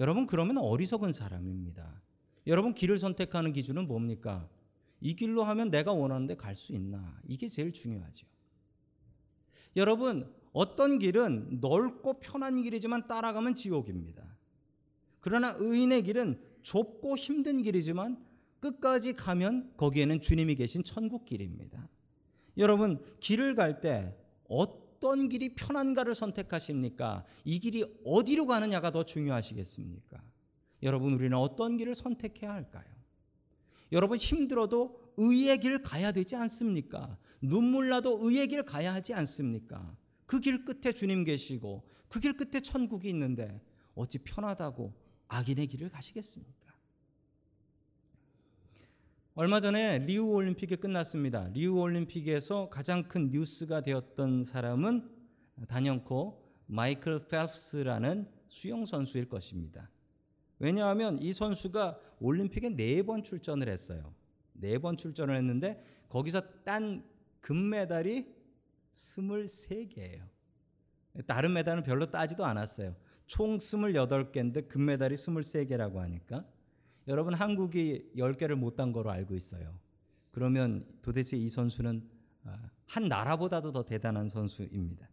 여러분 0.00 0.26
그러면 0.26 0.58
어리석은 0.58 1.12
사람입니다. 1.12 2.02
여러분 2.46 2.74
길을 2.74 2.98
선택하는 2.98 3.52
기준은 3.52 3.86
뭡니까? 3.86 4.48
이 5.00 5.14
길로 5.14 5.44
하면 5.44 5.70
내가 5.70 5.92
원하는데 5.92 6.36
갈 6.36 6.54
수 6.54 6.72
있나? 6.72 7.20
이게 7.28 7.46
제일 7.48 7.72
중요하죠. 7.72 8.26
여러분, 9.76 10.32
어떤 10.52 10.98
길은 10.98 11.58
넓고 11.60 12.14
편한 12.20 12.60
길이지만 12.60 13.06
따라가면 13.06 13.54
지옥입니다. 13.54 14.24
그러나 15.20 15.54
의인의 15.58 16.02
길은 16.02 16.40
좁고 16.62 17.16
힘든 17.16 17.62
길이지만 17.62 18.22
끝까지 18.58 19.12
가면 19.14 19.72
거기에는 19.76 20.20
주님이 20.20 20.56
계신 20.56 20.82
천국 20.82 21.24
길입니다. 21.24 21.88
여러분, 22.56 23.02
길을 23.20 23.54
갈 23.54 23.80
때 23.80 24.16
어떤 24.48 24.79
길이 25.28 25.54
편한가를 25.54 26.14
선택하십니까? 26.14 27.24
이 27.44 27.58
길이 27.58 27.84
어디로 28.04 28.46
가느냐가 28.46 28.90
더 28.90 29.04
중요하시겠습니까? 29.04 30.22
여러분, 30.82 31.14
우리는 31.14 31.36
어떤 31.36 31.76
길을 31.76 31.94
선택해야 31.94 32.52
할까요? 32.52 32.84
여러분, 33.92 34.18
힘들어도 34.18 35.14
의의 35.16 35.58
길 35.58 35.82
가야 35.82 36.12
되지 36.12 36.36
않습니까? 36.36 37.18
눈물 37.40 37.88
나도 37.88 38.18
의의 38.22 38.46
길 38.48 38.62
가야 38.62 38.94
하지 38.94 39.14
않습니까? 39.14 39.96
그 40.26 40.40
길 40.40 40.64
끝에 40.64 40.92
주님 40.92 41.24
계시고 41.24 41.82
그 42.08 42.20
길 42.20 42.36
끝에 42.36 42.60
천국이 42.60 43.08
있는데 43.08 43.60
어찌 43.94 44.18
편하다고 44.18 44.94
악인의 45.28 45.66
길을 45.66 45.88
가시겠습니까? 45.90 46.59
얼마 49.40 49.58
전에 49.58 50.00
리우 50.00 50.26
올림픽이 50.32 50.76
끝났습니다. 50.76 51.48
리우 51.54 51.78
올림픽에서 51.78 52.68
가장 52.68 53.04
큰 53.04 53.30
뉴스가 53.30 53.80
되었던 53.80 54.44
사람은 54.44 55.10
단연코 55.66 56.46
마이클 56.66 57.26
펠프스라는 57.26 58.28
수영 58.48 58.84
선수일 58.84 59.30
것입니다. 59.30 59.88
왜냐하면 60.58 61.18
이 61.22 61.32
선수가 61.32 61.98
올림픽에 62.20 62.68
네 62.68 63.02
번 63.02 63.22
출전을 63.22 63.70
했어요. 63.70 64.14
네 64.52 64.76
번 64.76 64.98
출전을 64.98 65.34
했는데 65.34 65.82
거기서 66.10 66.42
딴 66.62 67.02
금메달이 67.40 68.26
23개예요. 68.92 70.20
다른 71.26 71.54
메달은 71.54 71.84
별로 71.84 72.10
따지도 72.10 72.44
않았어요. 72.44 72.94
총 73.24 73.56
28개인데 73.56 74.68
금메달이 74.68 75.14
23개라고 75.14 75.94
하니까 75.94 76.44
여러분 77.08 77.34
한국이 77.34 78.10
10개를 78.16 78.54
못 78.54 78.76
딴 78.76 78.92
거로 78.92 79.10
알고 79.10 79.34
있어요. 79.34 79.78
그러면 80.30 80.86
도대체 81.02 81.36
이 81.36 81.48
선수는 81.48 82.02
아, 82.44 82.70
한 82.86 83.08
나라보다도 83.08 83.72
더 83.72 83.84
대단한 83.84 84.28
선수입니다. 84.28 85.08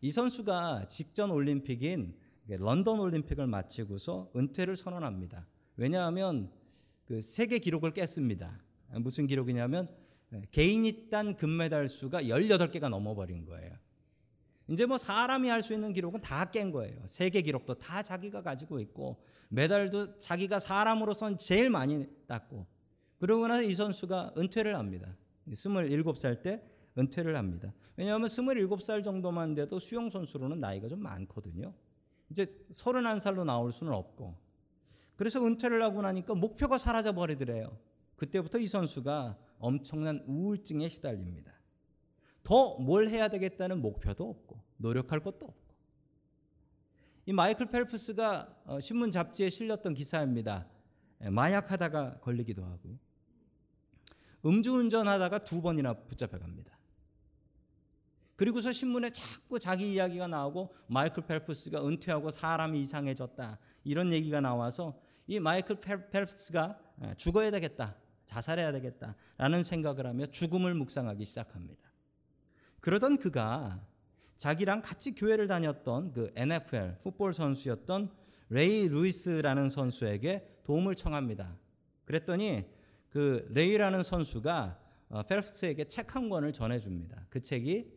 이 0.00 0.10
선수가 0.10 0.88
직전 0.88 1.30
올림픽인 1.30 2.14
런던 2.48 2.98
올림픽을 2.98 3.46
마치고서 3.46 4.32
은퇴를 4.34 4.76
선언합니다. 4.76 5.46
왜냐하면 5.76 6.50
그 7.04 7.20
세계 7.20 7.58
기록을 7.58 7.92
깼습니다. 7.92 8.60
무슨 8.94 9.26
기록이냐면 9.26 9.88
개인이 10.50 11.08
딴 11.10 11.36
금메달 11.36 11.88
수가 11.88 12.22
18개가 12.22 12.88
넘어버린 12.88 13.44
거예요. 13.44 13.72
이제 14.72 14.86
뭐 14.86 14.96
사람이 14.98 15.48
할 15.48 15.62
수 15.62 15.72
있는 15.74 15.92
기록은 15.92 16.20
다 16.22 16.44
깬 16.50 16.70
거예요. 16.72 16.98
세계 17.06 17.42
기록도 17.42 17.74
다 17.74 18.02
자기가 18.02 18.42
가지고 18.42 18.80
있고 18.80 19.22
메달도 19.50 20.18
자기가 20.18 20.58
사람으로선 20.58 21.36
제일 21.38 21.68
많이 21.70 22.06
땄고 22.26 22.66
그러고 23.18 23.46
나서 23.46 23.62
이 23.62 23.74
선수가 23.74 24.32
은퇴를 24.36 24.76
합니다. 24.76 25.14
27살 25.48 26.42
때 26.42 26.62
은퇴를 26.98 27.36
합니다. 27.36 27.72
왜냐하면 27.96 28.28
27살 28.28 29.04
정도만 29.04 29.54
돼도 29.54 29.78
수영 29.78 30.08
선수로는 30.10 30.58
나이가 30.60 30.88
좀 30.88 31.00
많거든요. 31.00 31.74
이제 32.30 32.46
31살로 32.72 33.44
나올 33.44 33.72
수는 33.72 33.92
없고 33.92 34.34
그래서 35.16 35.44
은퇴를 35.44 35.82
하고 35.82 36.00
나니까 36.00 36.34
목표가 36.34 36.78
사라져 36.78 37.12
버리더래요. 37.12 37.76
그때부터 38.16 38.58
이 38.58 38.66
선수가 38.66 39.36
엄청난 39.58 40.24
우울증에 40.26 40.88
시달립니다. 40.88 41.52
더 42.42 42.78
뭘 42.78 43.08
해야 43.08 43.28
되겠다는 43.28 43.80
목표도 43.82 44.28
없고 44.28 44.61
노력할 44.82 45.20
것도 45.20 45.46
없고 45.46 45.72
이 47.24 47.32
마이클 47.32 47.66
펠프스가 47.66 48.62
어, 48.66 48.80
신문 48.80 49.10
잡지에 49.10 49.48
실렸던 49.48 49.94
기사입니다. 49.94 50.66
예, 51.22 51.30
마약하다가 51.30 52.18
걸리기도 52.20 52.64
하고요. 52.64 52.98
음주운전하다가 54.44 55.38
두 55.44 55.62
번이나 55.62 55.94
붙잡혀 55.94 56.38
갑니다. 56.38 56.76
그리고서 58.34 58.72
신문에 58.72 59.10
자꾸 59.10 59.60
자기 59.60 59.92
이야기가 59.92 60.26
나오고 60.26 60.74
마이클 60.88 61.24
펠프스가 61.24 61.86
은퇴하고 61.86 62.32
사람이 62.32 62.80
이상해졌다 62.80 63.58
이런 63.84 64.12
얘기가 64.12 64.40
나와서 64.40 65.00
이 65.28 65.38
마이클 65.38 65.76
펠프스가 65.76 66.78
예, 67.04 67.14
죽어야 67.14 67.52
되겠다 67.52 67.96
자살해야 68.26 68.72
되겠다라는 68.72 69.62
생각을 69.62 70.06
하며 70.06 70.26
죽음을 70.26 70.74
묵상하기 70.74 71.24
시작합니다. 71.24 71.92
그러던 72.80 73.18
그가 73.18 73.80
자기랑 74.42 74.82
같이 74.82 75.14
교회를 75.14 75.46
다녔던 75.46 76.10
그 76.10 76.32
NFL 76.34 76.96
풋볼 77.00 77.32
선수였던 77.32 78.10
레이 78.48 78.88
루이스라는 78.88 79.68
선수에게 79.68 80.62
도움을 80.64 80.96
청합니다. 80.96 81.56
그랬더니 82.04 82.64
그 83.08 83.46
레이라는 83.50 84.02
선수가 84.02 84.80
어, 85.10 85.22
펠프스에게 85.22 85.84
책 85.84 86.16
한 86.16 86.28
권을 86.28 86.52
전해줍니다. 86.52 87.26
그 87.30 87.40
책이 87.40 87.92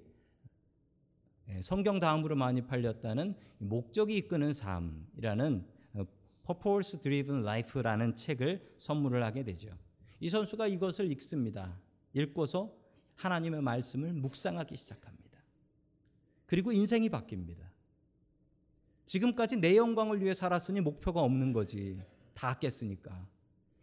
예, 1.50 1.62
성경 1.64 2.00
다음으로 2.00 2.36
많이 2.36 2.62
팔렸다는 2.62 3.36
목적이 3.58 4.18
이끄는 4.18 4.54
삶이라는 4.54 5.66
어, 5.94 6.04
Purpose 6.46 7.02
Driven 7.02 7.42
Life라는 7.42 8.14
책을 8.14 8.76
선물을 8.78 9.24
하게 9.24 9.44
되죠. 9.44 9.70
이 10.20 10.30
선수가 10.30 10.68
이것을 10.68 11.12
읽습니다. 11.14 11.76
읽고서 12.14 12.72
하나님의 13.16 13.64
말씀을 13.64 14.14
묵상하기 14.14 14.76
시작합니다. 14.76 15.25
그리고 16.56 16.72
인생이 16.72 17.10
바뀝니다. 17.10 17.58
지금까지 19.06 19.58
내 19.58 19.76
영광을 19.76 20.22
위해 20.22 20.34
살았으니 20.34 20.80
목표가 20.80 21.22
없는 21.22 21.52
거지. 21.52 22.00
다 22.34 22.58
깼으니까. 22.58 23.28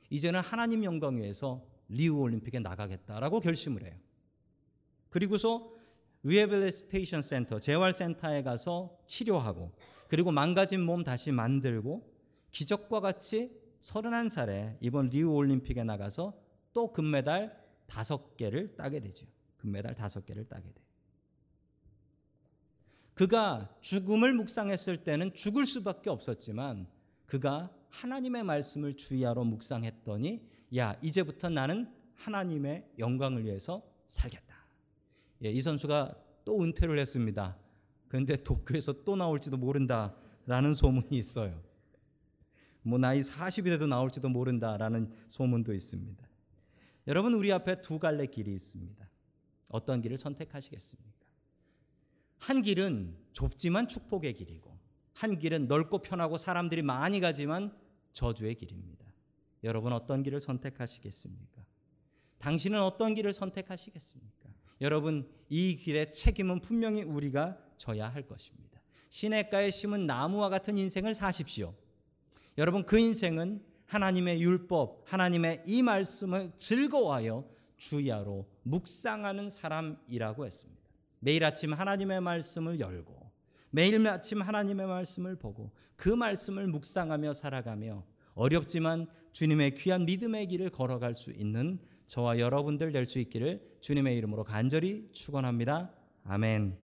이제는 0.08 0.40
하나님 0.40 0.82
영광 0.82 1.18
위해서 1.18 1.62
리우 1.90 2.16
올림픽에 2.16 2.60
나가겠다라고 2.60 3.40
결심을 3.40 3.84
해요. 3.84 3.94
그리고서 5.10 5.70
rehabilitation 6.22 7.20
센터, 7.20 7.58
재활 7.58 7.92
센터에 7.92 8.42
가서 8.42 8.98
치료하고 9.04 9.72
그리고 10.08 10.32
망가진 10.32 10.80
몸 10.80 11.04
다시 11.04 11.30
만들고 11.30 12.10
기적과 12.52 13.00
같이 13.00 13.52
31살에 13.80 14.78
이번 14.80 15.10
리우 15.10 15.30
올림픽에 15.34 15.84
나가서 15.84 16.32
또 16.72 16.90
금메달 16.90 17.54
5개를 17.86 18.76
따게 18.76 19.00
되죠. 19.00 19.26
금메달 19.58 19.94
5개를 19.94 20.48
따게 20.48 20.72
돼요. 20.72 20.91
그가 23.14 23.74
죽음을 23.80 24.32
묵상했을 24.32 25.04
때는 25.04 25.34
죽을 25.34 25.66
수밖에 25.66 26.10
없었지만 26.10 26.86
그가 27.26 27.74
하나님의 27.90 28.42
말씀을 28.42 28.96
주의하러 28.96 29.44
묵상했더니 29.44 30.48
야 30.76 30.96
이제부터 31.02 31.50
나는 31.50 31.92
하나님의 32.14 32.92
영광을 32.98 33.44
위해서 33.44 33.82
살겠다. 34.06 34.66
예, 35.44 35.50
이 35.50 35.60
선수가 35.60 36.14
또 36.44 36.62
은퇴를 36.62 36.98
했습니다. 36.98 37.58
그런데 38.08 38.36
도쿄에서 38.36 39.04
또 39.04 39.16
나올지도 39.16 39.56
모른다라는 39.56 40.72
소문이 40.74 41.18
있어요. 41.18 41.62
뭐 42.82 42.98
나이 42.98 43.20
40이 43.20 43.64
돼도 43.64 43.86
나올지도 43.86 44.28
모른다라는 44.28 45.12
소문도 45.28 45.72
있습니다. 45.72 46.28
여러분 47.06 47.34
우리 47.34 47.52
앞에 47.52 47.82
두 47.82 47.98
갈래 47.98 48.26
길이 48.26 48.52
있습니다. 48.52 49.08
어떤 49.68 50.00
길을 50.00 50.18
선택하시겠습니까? 50.18 51.21
한 52.42 52.60
길은 52.60 53.16
좁지만 53.32 53.86
축복의 53.86 54.34
길이고 54.34 54.76
한 55.12 55.38
길은 55.38 55.68
넓고 55.68 55.98
편하고 56.02 56.36
사람들이 56.36 56.82
많이 56.82 57.20
가지만 57.20 57.72
저주의 58.12 58.56
길입니다. 58.56 59.06
여러분 59.62 59.92
어떤 59.92 60.24
길을 60.24 60.40
선택하시겠습니까? 60.40 61.64
당신은 62.38 62.82
어떤 62.82 63.14
길을 63.14 63.32
선택하시겠습니까? 63.32 64.48
여러분 64.80 65.30
이 65.48 65.76
길의 65.76 66.10
책임은 66.10 66.62
분명히 66.62 67.04
우리가 67.04 67.56
져야 67.76 68.08
할 68.08 68.26
것입니다. 68.26 68.82
시냇가에 69.08 69.70
심은 69.70 70.08
나무와 70.08 70.48
같은 70.48 70.76
인생을 70.78 71.14
사십시오. 71.14 71.76
여러분 72.58 72.84
그 72.84 72.98
인생은 72.98 73.64
하나님의 73.86 74.42
율법, 74.42 75.04
하나님의 75.06 75.62
이 75.64 75.80
말씀을 75.82 76.50
즐거워하여 76.58 77.48
주야로 77.76 78.48
묵상하는 78.64 79.48
사람이라고 79.48 80.44
했습니다. 80.44 80.81
매일 81.24 81.44
아침 81.44 81.72
하나님의 81.72 82.20
말씀을 82.20 82.80
열고 82.80 83.30
매일 83.70 84.04
아침 84.08 84.42
하나님의 84.42 84.86
말씀을 84.86 85.36
보고 85.36 85.70
그 85.94 86.08
말씀을 86.08 86.66
묵상하며 86.66 87.32
살아가며 87.32 88.04
어렵지만 88.34 89.06
주님의 89.32 89.76
귀한 89.76 90.04
믿음의 90.04 90.48
길을 90.48 90.70
걸어갈 90.70 91.14
수 91.14 91.30
있는 91.30 91.78
저와 92.08 92.40
여러분들 92.40 92.90
될 92.90 93.06
수 93.06 93.20
있기를 93.20 93.62
주님의 93.80 94.16
이름으로 94.16 94.42
간절히 94.42 95.08
축원합니다. 95.12 95.94
아멘. 96.24 96.81